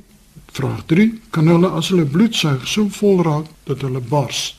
vraag 0.52 0.86
3, 0.86 1.22
kan 1.30 1.48
hulle 1.48 1.68
as 1.68 1.90
hulle 1.90 2.06
bloed 2.06 2.36
suig 2.36 2.68
so 2.68 2.88
vol 2.90 3.24
raak 3.24 3.46
dat 3.64 3.82
hulle 3.82 4.00
bars? 4.00 4.56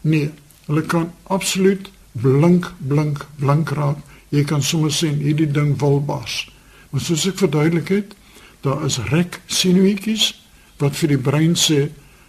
Nee, 0.00 0.30
hulle 0.66 0.82
kan 0.82 1.12
absoluut 1.22 1.88
blink 2.12 2.72
blink 2.78 3.26
blink 3.36 3.70
raak. 3.70 3.98
Jy 4.28 4.44
kan 4.44 4.62
sommer 4.62 4.92
sien 4.92 5.16
hierdie 5.22 5.50
ding 5.50 5.78
wil 5.80 6.00
bars. 6.04 6.50
Maar 6.90 7.00
soos 7.00 7.26
ek 7.26 7.40
verduidelik 7.40 7.88
het, 7.88 8.14
daar 8.60 8.84
is 8.84 8.98
rek 9.08 9.40
sinuetjies 9.46 10.34
wat 10.78 10.96
vir 10.96 11.14
die 11.14 11.22
brein 11.30 11.56
sê 11.56 11.88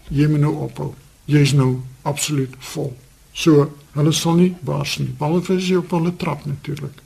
jy 0.10 0.28
moet 0.32 0.46
nou 0.46 0.56
ophou. 0.66 0.94
Jy's 1.30 1.54
nou 1.54 1.82
absoluut 2.08 2.56
vol. 2.72 2.94
So, 3.40 3.70
hulle 3.96 4.12
sal 4.16 4.36
nie 4.40 4.50
bars 4.68 4.98
nie. 5.00 5.14
Behalwe 5.20 5.56
as 5.56 5.70
jy 5.70 5.80
op 5.80 5.94
hulle 5.96 6.12
trap 6.20 6.44
natuurlik. 6.46 6.98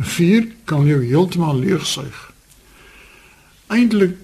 'n 0.00 0.08
Vuur 0.14 0.48
kan 0.64 0.86
jou 0.86 1.04
heeltemal 1.04 1.58
leegsuig. 1.60 2.18
Eintlik 3.68 4.16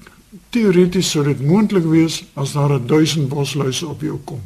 teoreties 0.51 1.11
sou 1.11 1.25
dit 1.25 1.41
moontlik 1.41 1.85
wees 1.85 2.25
as 2.35 2.53
daar 2.53 2.73
'n 2.73 2.87
1000 2.87 3.29
bosluise 3.29 3.87
op 3.87 4.01
jou 4.01 4.19
kom. 4.25 4.41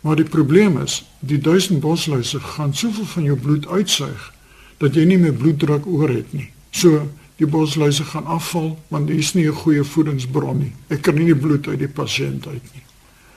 Maar 0.00 0.16
die 0.16 0.28
probleem 0.28 0.78
is, 0.82 1.04
die 1.20 1.38
1000 1.38 1.80
bosluise 1.80 2.40
gaan 2.40 2.74
soveel 2.74 3.06
van 3.06 3.22
jou 3.22 3.36
bloed 3.36 3.66
uitsuig 3.66 4.32
dat 4.78 4.94
jy 4.94 5.04
nie 5.04 5.18
meer 5.18 5.34
bloeddruk 5.34 5.86
oor 5.86 6.08
het 6.08 6.32
nie. 6.32 6.50
So 6.70 7.08
die 7.36 7.46
bosluise 7.46 8.04
gaan 8.04 8.26
afval 8.26 8.78
want 8.88 9.06
dit 9.06 9.18
is 9.18 9.34
nie 9.34 9.46
'n 9.46 9.54
goeie 9.54 9.84
voedingsbron 9.84 10.58
nie. 10.58 10.72
Ek 10.88 11.02
kan 11.02 11.14
nie 11.14 11.26
die 11.26 11.36
bloed 11.36 11.68
uit 11.68 11.78
die 11.78 11.88
pasiënt 11.88 12.46
uit 12.46 12.62
nie. 12.74 12.82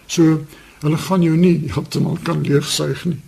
So 0.08 0.45
hulle 0.81 0.97
gaan 0.97 1.23
jou 1.23 1.35
nie 1.38 1.55
heeltemal 1.71 2.17
kan 2.23 2.43
leegsuig 2.43 3.05
nie. 3.05 3.21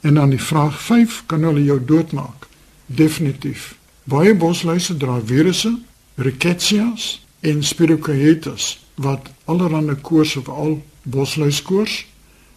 En 0.00 0.14
dan 0.14 0.30
die 0.30 0.40
vraag 0.40 0.80
5, 0.82 1.22
kan 1.26 1.42
hulle 1.42 1.64
jou 1.64 1.78
doodmaak? 1.84 2.46
Definitief. 2.86 3.74
Baie 4.04 4.34
bosluise 4.34 4.96
dra 4.96 5.20
virusse, 5.24 5.72
rickettsias 6.14 7.20
en 7.40 7.64
spirochaetes 7.64 8.76
wat 9.02 9.30
allerlei 9.44 9.96
koorse 10.00 10.42
veral 10.42 10.78
bosluiskoors. 11.02 12.04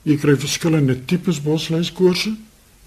Jy 0.03 0.17
kry 0.21 0.35
verskillende 0.37 0.95
tipes 1.05 1.41
bosluiskoorse. 1.41 2.35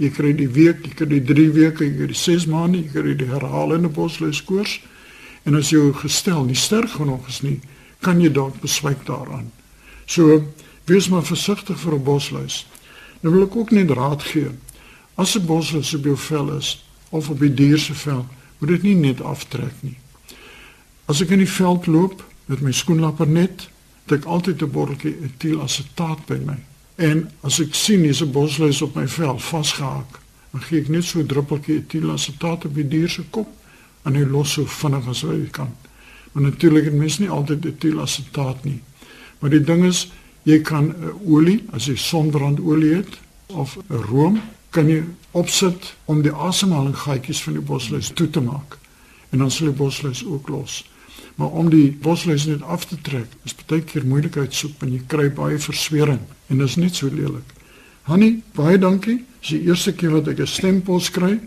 Jy 0.01 0.09
kry 0.15 0.33
die 0.35 0.49
week, 0.49 0.87
jy 0.87 0.95
kry 0.97 1.09
die 1.11 1.25
3 1.29 1.51
weke, 1.53 1.85
jy 1.85 1.97
kry 1.99 2.09
die 2.11 2.19
6 2.19 2.47
maande, 2.51 2.81
jy 2.81 2.95
kry 2.95 3.17
die 3.19 3.29
herhalende 3.31 3.91
bosluiskoors. 3.93 4.79
En 5.45 5.59
as 5.59 5.71
jou 5.75 5.91
gestel 5.99 6.47
nie 6.47 6.59
sterk 6.59 6.97
genoeg 6.97 7.29
is 7.29 7.43
nie, 7.43 7.59
kan 8.03 8.21
jy 8.23 8.31
dalk 8.33 8.61
beswyk 8.63 9.05
daaraan. 9.07 9.51
So 10.07 10.41
wees 10.85 11.09
maar 11.09 11.25
versigtig 11.25 11.79
vir 11.81 11.95
'n 11.95 12.03
bosluis. 12.03 12.67
Nou 13.21 13.35
wil 13.35 13.45
ek 13.45 13.57
ook 13.57 13.71
net 13.71 13.91
raad 13.91 14.23
gee. 14.23 14.51
As 15.15 15.37
'n 15.39 15.47
bosluis 15.47 15.95
op 15.95 16.05
jou 16.05 16.17
vel 16.17 16.57
is 16.57 16.85
of 17.09 17.29
op 17.29 17.39
die 17.39 17.55
dier 17.55 17.79
se 17.79 17.95
vel, 17.95 18.27
moet 18.59 18.69
dit 18.69 18.83
nie 18.83 18.95
net 18.95 19.21
aftrek 19.21 19.75
nie. 19.81 19.99
As 21.05 21.21
ek 21.21 21.31
in 21.31 21.39
die 21.39 21.51
veld 21.51 21.87
loop 21.87 22.25
met 22.45 22.61
my 22.61 22.73
skoenlapper 22.73 23.29
net, 23.29 23.69
het 24.07 24.19
ek 24.19 24.25
altyd 24.25 24.63
'n 24.63 24.71
botteltjie 24.71 25.17
etielassetaat 25.23 26.27
by 26.27 26.39
my. 26.45 26.59
En 26.97 27.31
as 27.41 27.61
ek 27.61 27.75
sien 27.75 28.01
hier's 28.01 28.23
'n 28.23 28.33
bosluis 28.33 28.83
op 28.83 28.95
my 28.95 29.09
vel 29.09 29.39
vasgehaak, 29.39 30.21
dan 30.53 30.63
gee 30.63 30.81
ek 30.81 30.89
net 30.89 31.05
so 31.05 31.19
'n 31.19 31.27
druppeltjie 31.27 31.77
etielassetaat 31.77 32.65
op 32.65 32.75
die 32.75 32.89
dier 32.89 33.09
se 33.09 33.23
kop 33.31 33.49
en 34.05 34.15
hy 34.15 34.25
los 34.25 34.53
so 34.53 34.67
vinnig 34.67 35.09
as 35.09 35.23
wat 35.23 35.33
hy 35.33 35.49
kan. 35.51 35.71
Maar 36.33 36.43
natuurlik 36.43 36.85
het 36.85 36.95
mens 36.95 37.19
nie 37.19 37.31
altyd 37.31 37.65
etielassetaat 37.65 38.65
nie. 38.65 38.81
Maar 39.39 39.51
die 39.51 39.65
ding 39.65 39.85
is, 39.85 40.13
jy 40.43 40.61
kan 40.61 40.85
'n 40.89 41.13
olie, 41.27 41.65
as 41.73 41.87
jy 41.87 41.97
sonbrandolie 41.97 42.95
het 42.95 43.19
of 43.47 43.79
room, 43.89 44.41
kan 44.71 44.89
jy 44.89 45.05
opsit 45.31 45.95
om 46.05 46.23
die 46.23 46.33
asemhalingsgaatjies 46.33 47.43
van 47.43 47.53
die 47.53 47.63
bosluis 47.63 48.11
toe 48.15 48.31
te 48.31 48.41
maak. 48.41 48.79
En 49.31 49.39
dan 49.39 49.51
sal 49.51 49.67
die 49.67 49.77
bosluis 49.77 50.25
ook 50.25 50.49
los. 50.49 50.91
Maar 51.35 51.49
om 51.49 51.71
die 51.71 51.97
bosluis 52.01 52.47
net 52.47 52.63
af 52.63 52.85
te 52.85 52.97
trek, 53.01 53.27
is 53.45 53.55
baie 53.67 53.83
keer 53.83 54.07
moeilikheid 54.07 54.55
soek 54.55 54.83
en 54.85 54.93
jy 54.93 55.01
kry 55.07 55.31
baie 55.33 55.59
verswering 55.59 56.21
en 56.49 56.59
dit 56.59 56.69
is 56.69 56.77
net 56.77 56.95
so 56.95 57.09
lelik. 57.09 57.55
Hanni, 58.03 58.43
baie 58.57 58.79
dankie. 58.79 59.25
Dis 59.41 59.55
die 59.55 59.63
eerste 59.69 59.95
keer 59.95 60.11
wat 60.11 60.29
ek 60.29 60.41
'n 60.41 60.47
stempos 60.47 61.11
kry. 61.11 61.41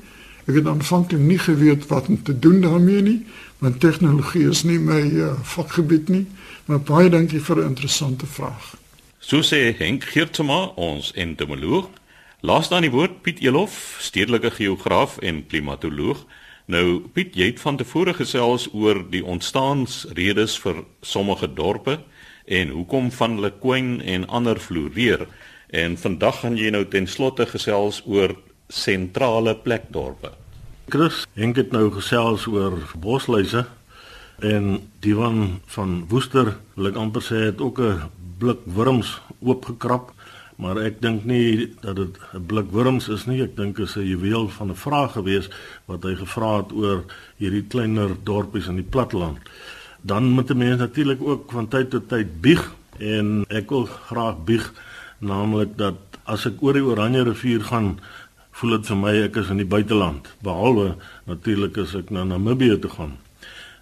Ek 0.46 0.56
het 0.56 0.68
aanvanklik 0.68 1.20
nie 1.22 1.40
geweet 1.40 1.88
wat 1.88 2.08
om 2.08 2.22
te 2.24 2.40
doen 2.40 2.62
daarmee 2.62 3.02
nie, 3.02 3.26
want 3.60 3.80
tegnologie 3.80 4.50
is 4.50 4.64
nie 4.64 4.80
my 4.80 5.02
uh, 5.02 5.34
vakgebied 5.42 6.10
nie. 6.10 6.26
Maar 6.66 6.80
baie 6.80 7.10
dankie 7.10 7.42
vir 7.42 7.58
'n 7.58 7.68
interessante 7.68 8.26
vraag. 8.26 8.85
So 9.20 9.42
sê 9.42 9.74
Henk 9.78 10.04
Geertsma, 10.04 10.76
ons 10.76 11.12
entomoloog. 11.16 11.90
Laas 12.46 12.70
dan 12.70 12.84
die 12.86 12.92
woord 12.94 13.22
Piet 13.26 13.40
Elof, 13.42 13.98
stedelike 14.04 14.52
geograaf 14.52 15.18
en 15.26 15.46
klimatoloog. 15.48 16.26
Nou 16.70 17.00
Piet, 17.14 17.34
jy 17.38 17.52
het 17.54 17.62
van 17.62 17.78
tevore 17.78 18.14
gesels 18.14 18.68
oor 18.74 19.02
die 19.10 19.24
ontstaansredes 19.26 20.58
vir 20.62 20.84
sommige 21.02 21.50
dorpe 21.54 22.00
en 22.46 22.74
hoekom 22.76 23.10
van 23.12 23.38
hulle 23.40 23.54
kwyn 23.62 24.02
en 24.02 24.28
ander 24.28 24.60
floreer. 24.62 25.26
En 25.70 25.98
vandag 25.98 26.44
gaan 26.44 26.58
jy 26.58 26.70
nou 26.74 26.84
ten 26.86 27.08
slotte 27.08 27.48
gesels 27.50 28.04
oor 28.06 28.36
sentrale 28.70 29.56
plekdorpe. 29.56 30.36
Chris, 30.90 31.24
Henk 31.34 31.58
het 31.58 31.74
nou 31.74 31.88
gesels 31.94 32.46
oor 32.46 32.78
bosluise 33.02 33.66
en 34.46 34.84
die 35.02 35.16
van 35.16 35.62
van 35.74 35.98
Woester, 36.12 36.58
wil 36.76 36.92
ek 36.92 37.02
amper 37.02 37.24
sê 37.26 37.42
het 37.48 37.62
ook 37.62 37.80
'n 37.80 38.25
blik 38.40 38.60
wurms 38.66 39.20
oopgekrap 39.40 40.14
maar 40.62 40.80
ek 40.80 41.02
dink 41.04 41.26
nie 41.28 41.68
dat 41.84 41.96
dit 41.96 42.18
'n 42.34 42.46
blik 42.46 42.72
wurms 42.72 43.08
is 43.10 43.26
nie. 43.26 43.42
Ek 43.42 43.56
dink 43.56 43.76
dit 43.76 43.88
is 43.88 43.96
'n 43.96 44.08
juweel 44.08 44.48
van 44.48 44.70
'n 44.70 44.76
vraag 44.76 45.12
gewees 45.12 45.50
wat 45.86 46.04
hy 46.04 46.16
gevra 46.16 46.58
het 46.58 46.72
oor 46.72 47.04
hierdie 47.38 47.68
kleiner 47.68 48.16
dorpies 48.24 48.68
in 48.68 48.76
die 48.76 48.90
platteland. 48.90 49.38
Dan 50.02 50.24
moet 50.24 50.50
'n 50.50 50.58
mens 50.58 50.80
natuurlik 50.80 51.22
ook 51.22 51.52
van 51.52 51.68
tyd 51.68 51.90
tot 51.90 52.10
tyd 52.10 52.42
bieg 52.42 52.74
en 53.00 53.46
ek 53.50 53.70
wil 53.70 53.86
graag 53.86 54.44
bieg 54.46 54.74
naamlik 55.20 55.78
dat 55.78 55.96
as 56.24 56.46
ek 56.46 56.62
oor 56.62 56.74
die 56.74 56.84
Oranje 56.84 57.24
rivier 57.24 57.64
gaan 57.64 58.00
voel 58.52 58.70
dit 58.70 58.88
vir 58.88 58.98
my 58.98 59.14
ek 59.24 59.36
is 59.36 59.50
in 59.50 59.58
die 59.58 59.66
buiteland 59.66 60.36
behalwe 60.42 60.96
natuurlik 61.26 61.78
as 61.78 61.96
ek 61.96 62.10
na 62.10 62.24
Namibië 62.24 62.80
toe 62.80 62.90
gaan. 62.90 63.18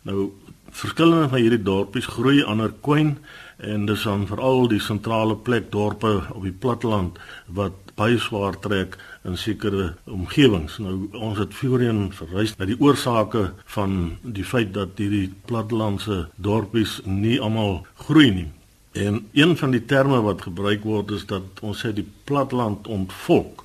Nou 0.02 0.32
verskillende 0.72 1.30
van 1.30 1.40
hierdie 1.40 1.64
dorpies 1.64 2.06
groei 2.06 2.44
ander 2.44 2.74
kwyn 2.82 3.18
en 3.64 3.86
dis 3.88 4.04
dan 4.04 4.28
veral 4.28 4.68
die 4.72 4.82
sentrale 4.84 5.36
plek 5.36 5.72
dorpe 5.72 6.14
op 6.34 6.44
die 6.44 6.56
platteland 6.66 7.20
wat 7.48 7.80
baie 7.96 8.18
swaar 8.20 8.58
trek 8.60 8.98
in 9.24 9.38
sekere 9.38 9.94
omgewings. 10.10 10.80
Nou 10.82 10.96
ons 11.14 11.40
het 11.40 11.54
voorheen 11.56 12.08
verwys 12.16 12.56
na 12.58 12.68
die 12.68 12.80
oorsake 12.82 13.52
van 13.76 14.18
die 14.22 14.46
feit 14.46 14.74
dat 14.76 14.98
hierdie 15.00 15.30
plattelandse 15.50 16.26
dorpies 16.36 17.00
nie 17.06 17.40
almal 17.42 17.84
groei 18.08 18.32
nie. 18.34 18.50
En 18.94 19.24
een 19.34 19.56
van 19.58 19.72
die 19.74 19.86
terme 19.86 20.22
wat 20.22 20.46
gebruik 20.46 20.84
word 20.86 21.14
is 21.16 21.26
dat 21.30 21.62
ons 21.62 21.86
sê 21.86 21.94
die 21.94 22.08
platteland 22.30 22.88
ontvolk. 22.88 23.64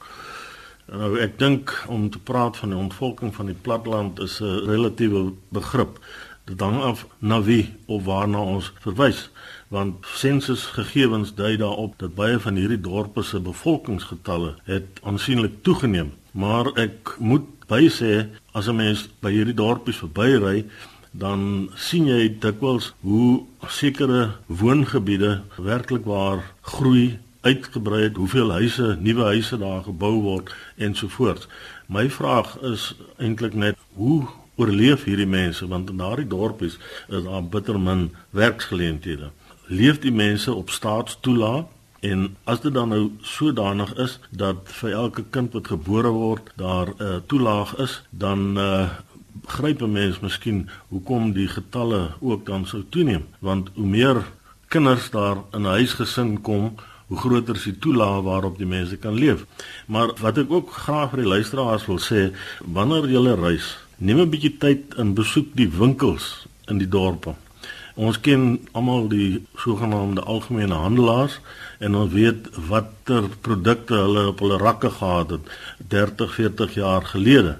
Nou 0.89 1.19
ek 1.21 1.37
dink 1.41 1.75
om 1.89 2.09
te 2.13 2.21
praat 2.21 2.57
van 2.57 2.73
die 2.73 2.81
ontvolking 2.81 3.35
van 3.37 3.51
die 3.51 3.59
platteland 3.67 4.21
is 4.25 4.41
'n 4.41 4.65
relatiewe 4.69 5.33
begrip. 5.49 5.99
Dit 6.45 6.61
hang 6.61 6.81
af 6.81 7.07
na 7.19 7.43
wie 7.43 7.75
of 7.87 8.05
waarna 8.05 8.41
ons 8.41 8.73
verwys 8.81 9.29
want 9.69 10.07
sensusgegevens 10.17 11.35
dui 11.37 11.57
daarop 11.61 11.99
dat 12.01 12.15
baie 12.17 12.39
van 12.41 12.57
hierdie 12.57 12.81
dorpe 12.81 13.23
se 13.23 13.41
bevolkingsgetalle 13.41 14.55
het 14.65 15.01
aansienlik 15.03 15.63
toegeneem. 15.63 16.13
Maar 16.33 16.73
ek 16.81 17.17
moet 17.19 17.45
bysê 17.69 18.29
as 18.53 18.69
'n 18.69 18.77
mens 18.77 19.09
by 19.21 19.31
hierdie 19.31 19.55
dorpies 19.55 20.01
verbyry, 20.01 20.65
dan 21.11 21.71
sien 21.75 22.07
jy 22.07 22.39
dikwels 22.41 22.93
hoe 23.01 23.45
sekere 23.67 24.37
woongebiede 24.47 25.43
werklik 25.57 26.05
waar 26.05 26.43
groei 26.61 27.19
uitgebrei 27.41 28.03
het, 28.03 28.17
hoeveel 28.17 28.51
huise, 28.51 28.97
nuwe 29.01 29.25
huise 29.25 29.59
daar 29.59 29.83
gebou 29.83 30.21
word 30.23 30.55
ensovoorts. 30.77 31.49
My 31.87 32.11
vraag 32.11 32.59
is 32.63 32.95
eintlik 33.17 33.55
net 33.55 33.77
hoe 33.95 34.27
oorleef 34.57 35.05
hierdie 35.05 35.27
mense 35.27 35.67
want 35.67 35.91
in 35.91 35.97
daardie 35.97 36.27
dorpies 36.27 36.79
is 37.09 37.23
daar 37.25 37.45
bitter 37.45 37.79
min 37.81 38.11
werksgeleenthede 38.31 39.31
leef 39.69 39.99
die 40.01 40.13
mense 40.13 40.55
op 40.55 40.71
staatstoelaat 40.71 41.67
en 42.01 42.37
as 42.45 42.61
dit 42.61 42.75
dan 42.75 42.89
nou 42.89 43.11
sodanig 43.27 43.91
is 43.99 44.19
dat 44.31 44.57
vir 44.81 44.93
elke 44.93 45.25
kind 45.35 45.53
wat 45.53 45.71
gebore 45.73 46.13
word 46.15 46.53
daar 46.57 46.89
'n 46.89 47.03
uh, 47.03 47.17
toelaag 47.27 47.77
is 47.77 48.03
dan 48.11 48.59
uh, 48.59 48.89
gryp 49.47 49.83
'n 49.83 49.93
mens 49.93 50.21
miskien 50.21 50.69
hoekom 50.89 51.33
die 51.33 51.49
getalle 51.49 52.11
ook 52.21 52.47
dan 52.47 52.67
sou 52.67 52.85
toeneem. 52.89 53.25
Want 53.39 53.71
hoe 53.75 53.87
meer 53.87 54.25
kinders 54.69 55.11
daar 55.11 55.37
in 55.53 55.63
'n 55.63 55.75
huisgesin 55.79 56.41
kom 56.41 56.75
hoe 57.07 57.19
groter 57.19 57.55
is 57.55 57.63
die 57.63 57.79
toelaag 57.79 58.23
waarop 58.23 58.59
die 58.59 58.67
mense 58.67 58.97
kan 58.97 59.15
leef. 59.15 59.45
Maar 59.87 60.13
wat 60.21 60.39
ek 60.39 60.51
ook 60.51 60.71
graag 60.71 61.11
vir 61.11 61.19
die 61.19 61.29
luisteraars 61.29 61.87
wil 61.87 61.99
sê 61.99 62.33
wanneer 62.65 63.09
jy 63.09 63.35
reis 63.35 63.79
neem 63.97 64.21
'n 64.21 64.31
bietjie 64.31 64.57
tyd 64.59 64.95
en 64.95 65.15
besoek 65.15 65.47
die 65.55 65.71
winkels 65.71 66.47
in 66.67 66.79
die 66.79 66.89
dorpe 66.89 67.35
Ons 67.99 68.21
ken 68.23 68.43
almal 68.79 69.09
die 69.11 69.41
sogenaamde 69.59 70.23
algemene 70.23 70.77
handelaars 70.79 71.41
en 71.83 71.97
ons 71.99 72.13
weet 72.13 72.47
watter 72.69 73.25
produkte 73.43 73.97
hulle 73.99 74.29
op 74.31 74.43
hulle 74.45 74.59
rakke 74.63 74.91
gehad 75.01 75.35
het 75.35 75.49
30, 75.95 76.35
40 76.37 76.77
jaar 76.79 77.09
gelede. 77.11 77.57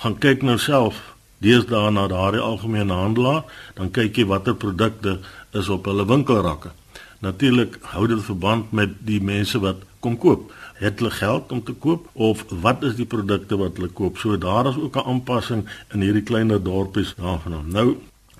Gaan 0.00 0.16
kyk 0.22 0.46
nou 0.48 0.56
self 0.58 1.02
deesdae 1.44 1.90
na 1.92 2.06
daardie 2.08 2.40
algemene 2.40 2.96
handelaar, 2.96 3.44
dan 3.76 3.92
kyk 3.92 4.16
jy 4.16 4.24
watter 4.30 4.56
produkte 4.56 5.18
is 5.52 5.68
op 5.68 5.84
hulle 5.90 6.08
winkelrakke. 6.08 6.72
Natuurlik 7.20 7.76
hou 7.92 8.06
dit 8.08 8.24
verband 8.24 8.72
met 8.72 8.96
die 9.04 9.20
mense 9.20 9.60
wat 9.60 9.84
kom 10.00 10.16
koop, 10.20 10.48
het 10.80 10.96
hulle 11.00 11.12
geld 11.12 11.52
om 11.52 11.60
te 11.64 11.76
koop 11.84 12.08
of 12.14 12.46
wat 12.64 12.88
is 12.88 12.96
die 12.96 13.08
produkte 13.08 13.60
wat 13.60 13.76
hulle 13.76 13.92
koop? 13.92 14.16
So 14.16 14.40
daar 14.40 14.72
is 14.72 14.80
ook 14.80 14.96
'n 14.96 15.08
aanpassing 15.12 15.68
in 15.92 16.00
hierdie 16.00 16.24
kleiner 16.24 16.62
dorpies 16.62 17.14
daarvan. 17.20 17.68
Nou 17.68 17.96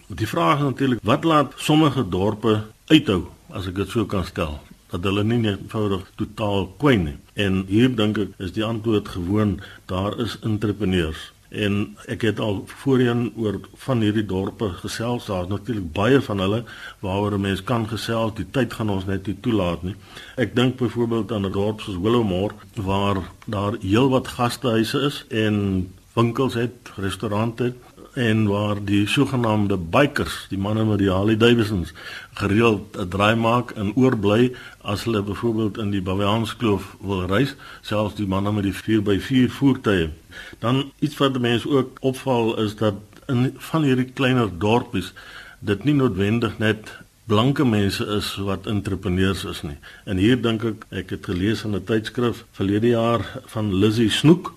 die 0.07 0.29
vraag 0.29 0.57
is 0.59 0.64
natuurlik 0.64 1.01
wat 1.03 1.25
laat 1.25 1.53
sommige 1.57 2.09
dorpe 2.09 2.62
uithou 2.87 3.25
as 3.55 3.67
ek 3.67 3.75
dit 3.75 3.88
so 3.88 4.05
kan 4.05 4.25
stel? 4.25 4.59
Dat 4.90 5.05
hulle 5.05 5.25
nie 5.25 5.40
eenvoudig 5.43 6.05
totaal 6.19 6.69
kwyn 6.79 7.05
nie. 7.05 7.17
En 7.35 7.64
hier 7.67 7.90
dink 7.97 8.19
ek 8.19 8.35
is 8.38 8.53
die 8.55 8.64
antwoord 8.64 9.09
gewoon 9.09 9.61
daar 9.90 10.19
is 10.21 10.37
entrepreneurs. 10.43 11.31
En 11.55 11.97
ek 12.11 12.27
het 12.27 12.40
al 12.43 12.62
voorheen 12.83 13.29
oor 13.38 13.61
van 13.87 14.01
hierdie 14.03 14.27
dorpe 14.27 14.73
gesels. 14.83 15.27
Daar's 15.31 15.49
natuurlik 15.49 15.93
baie 15.95 16.21
van 16.21 16.43
hulle 16.43 16.64
waaroor 17.01 17.35
'n 17.38 17.40
mens 17.40 17.62
kan 17.62 17.88
gesels. 17.88 18.35
Die 18.35 18.51
tyd 18.51 18.73
gaan 18.73 18.90
ons 18.90 19.05
net 19.05 19.27
nie 19.27 19.37
toelaat 19.40 19.83
nie. 19.83 19.95
Ek 20.37 20.55
dink 20.55 20.77
byvoorbeeld 20.77 21.33
aan 21.33 21.47
'n 21.47 21.53
dorp 21.53 21.81
soos 21.81 21.99
Willowmore 21.99 22.55
waar 22.75 23.17
daar 23.47 23.77
heelwat 23.81 24.29
gastehuise 24.29 24.99
is 25.01 25.25
en 25.29 25.88
winkels 26.14 26.55
het 26.55 26.90
restaurante 26.97 27.75
en 28.14 28.46
waar 28.46 28.79
die 28.85 29.07
sogenaamde 29.11 29.77
bikers, 29.77 30.46
die 30.48 30.59
manne 30.59 30.85
met 30.85 31.00
die 31.03 31.11
Harley 31.11 31.37
Davidsons, 31.37 31.92
gereeld 32.35 32.96
'n 32.96 33.09
draai 33.09 33.35
maak 33.35 33.70
en 33.70 33.94
oorbly 33.94 34.53
as 34.83 35.05
hulle 35.05 35.22
byvoorbeeld 35.22 35.79
in 35.79 35.90
die 35.90 36.03
Baviaanskloof 36.03 36.96
wil 37.00 37.27
reis, 37.27 37.55
selfs 37.83 38.14
die 38.14 38.27
manne 38.27 38.53
met 38.53 38.64
die 38.64 38.74
4x4 38.74 39.50
voertuie. 39.50 40.11
Dan 40.59 40.92
iets 40.98 41.16
wat 41.16 41.40
mense 41.40 41.68
ook 41.68 41.98
opval 42.00 42.59
is 42.59 42.77
dat 42.77 42.94
in 43.27 43.55
van 43.59 43.83
hierdie 43.83 44.12
kleiner 44.12 44.50
dorpies 44.59 45.12
dit 45.59 45.85
nie 45.85 45.94
noodwendig 45.94 46.59
net 46.59 46.92
blanke 47.27 47.64
mense 47.64 48.07
is 48.07 48.35
wat 48.37 48.66
entrepreneurs 48.66 49.44
is 49.44 49.62
nie. 49.62 49.79
En 50.05 50.16
hier 50.16 50.40
dink 50.42 50.64
ek 50.64 50.85
ek 50.90 51.11
het 51.11 51.24
gelees 51.24 51.64
in 51.64 51.74
'n 51.74 51.85
tydskrif 51.85 52.44
verlede 52.53 52.88
jaar 52.88 53.40
van 53.46 53.74
Lizzie 53.74 54.11
Snoek 54.11 54.53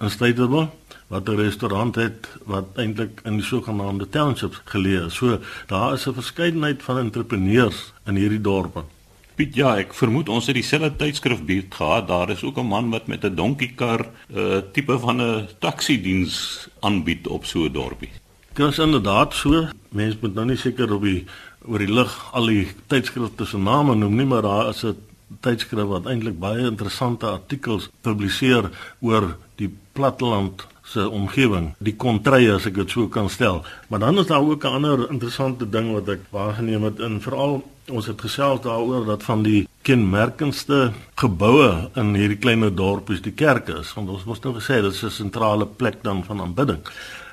in 0.00 0.10
Stellenbosch 0.10 0.79
wat 1.10 1.28
'n 1.28 1.36
restaurant 1.36 1.94
het 1.94 2.28
wat 2.46 2.66
eintlik 2.74 3.20
in 3.24 3.36
die 3.36 3.46
sogenaamde 3.46 4.08
townships 4.08 4.60
geleë 4.64 5.06
is. 5.06 5.14
So 5.14 5.38
daar 5.66 5.92
is 5.92 6.06
'n 6.06 6.14
verskeidenheid 6.14 6.82
van 6.82 6.98
entrepreneurs 6.98 7.92
in 8.06 8.14
hierdie 8.14 8.40
dorpe. 8.40 8.84
Piet, 9.34 9.54
ja, 9.54 9.76
ek 9.76 9.94
vermoed 9.94 10.28
ons 10.28 10.46
het 10.46 10.54
dieselfde 10.54 10.96
tydskrif 10.96 11.42
buurt 11.44 11.74
gehad. 11.74 12.08
Daar 12.08 12.30
is 12.30 12.42
ook 12.42 12.58
'n 12.58 12.66
man 12.66 12.90
wat 12.90 13.06
met 13.06 13.24
'n 13.24 13.34
donkiekar 13.34 14.00
'n 14.00 14.36
uh, 14.36 14.56
eh, 14.56 14.62
tipe 14.72 14.98
van 14.98 15.20
'n 15.22 15.48
taxi 15.58 16.02
diens 16.02 16.68
aanbied 16.80 17.26
op 17.26 17.44
so 17.44 17.64
'n 17.64 17.72
dorpie. 17.72 18.10
Dit 18.52 18.68
is 18.68 18.78
inderdaad 18.78 19.34
so. 19.34 19.68
Mense 19.88 20.18
moet 20.20 20.34
nou 20.34 20.46
nie 20.46 20.56
seker 20.56 20.94
op 20.94 21.02
die 21.02 21.24
oor 21.64 21.78
die 21.78 21.92
lig 21.92 22.28
al 22.32 22.46
die 22.46 22.68
tydskrifte 22.86 23.44
se 23.44 23.58
name 23.58 23.94
noem 23.94 24.14
nie, 24.16 24.26
maar 24.26 24.42
daar 24.42 24.68
is 24.68 24.84
'n 24.84 24.96
tydskrif 25.40 25.86
wat 25.86 26.06
eintlik 26.06 26.38
baie 26.38 26.66
interessante 26.66 27.26
artikels 27.26 27.88
publiseer 28.00 28.70
oor 29.00 29.36
die 29.56 29.70
platteland 29.92 30.66
se 30.90 31.08
omgewing, 31.08 31.74
die 31.78 31.94
kontrye 31.96 32.54
as 32.54 32.66
ek 32.66 32.74
dit 32.74 32.90
so 32.90 33.08
kan 33.08 33.28
stel. 33.30 33.62
Maar 33.88 33.98
dan 33.98 34.18
is 34.18 34.26
daar 34.26 34.42
ook 34.42 34.64
'n 34.64 34.74
ander 34.74 35.10
interessante 35.10 35.68
ding 35.68 35.92
wat 35.92 36.08
ek 36.08 36.20
waargeneem 36.30 36.82
het 36.82 36.98
in 36.98 37.20
veral 37.20 37.62
ons 37.90 38.06
het 38.06 38.20
gesels 38.22 38.62
daaroor 38.64 39.04
dat 39.08 39.24
van 39.26 39.42
die 39.42 39.64
kenmerkendste 39.86 40.92
geboue 41.20 41.90
in 42.00 42.14
hierdie 42.18 42.38
klein 42.40 42.64
dorpies 42.76 43.22
die 43.24 43.34
kerke 43.34 43.80
is. 43.80 43.92
Want 43.96 44.12
ons 44.14 44.26
moes 44.28 44.42
nou 44.44 44.54
gesê 44.58 44.80
dit 44.82 44.92
is 44.92 45.04
'n 45.04 45.10
sentrale 45.10 45.66
plek 45.66 46.02
dan 46.02 46.24
van 46.24 46.40
aanbidding. 46.40 46.80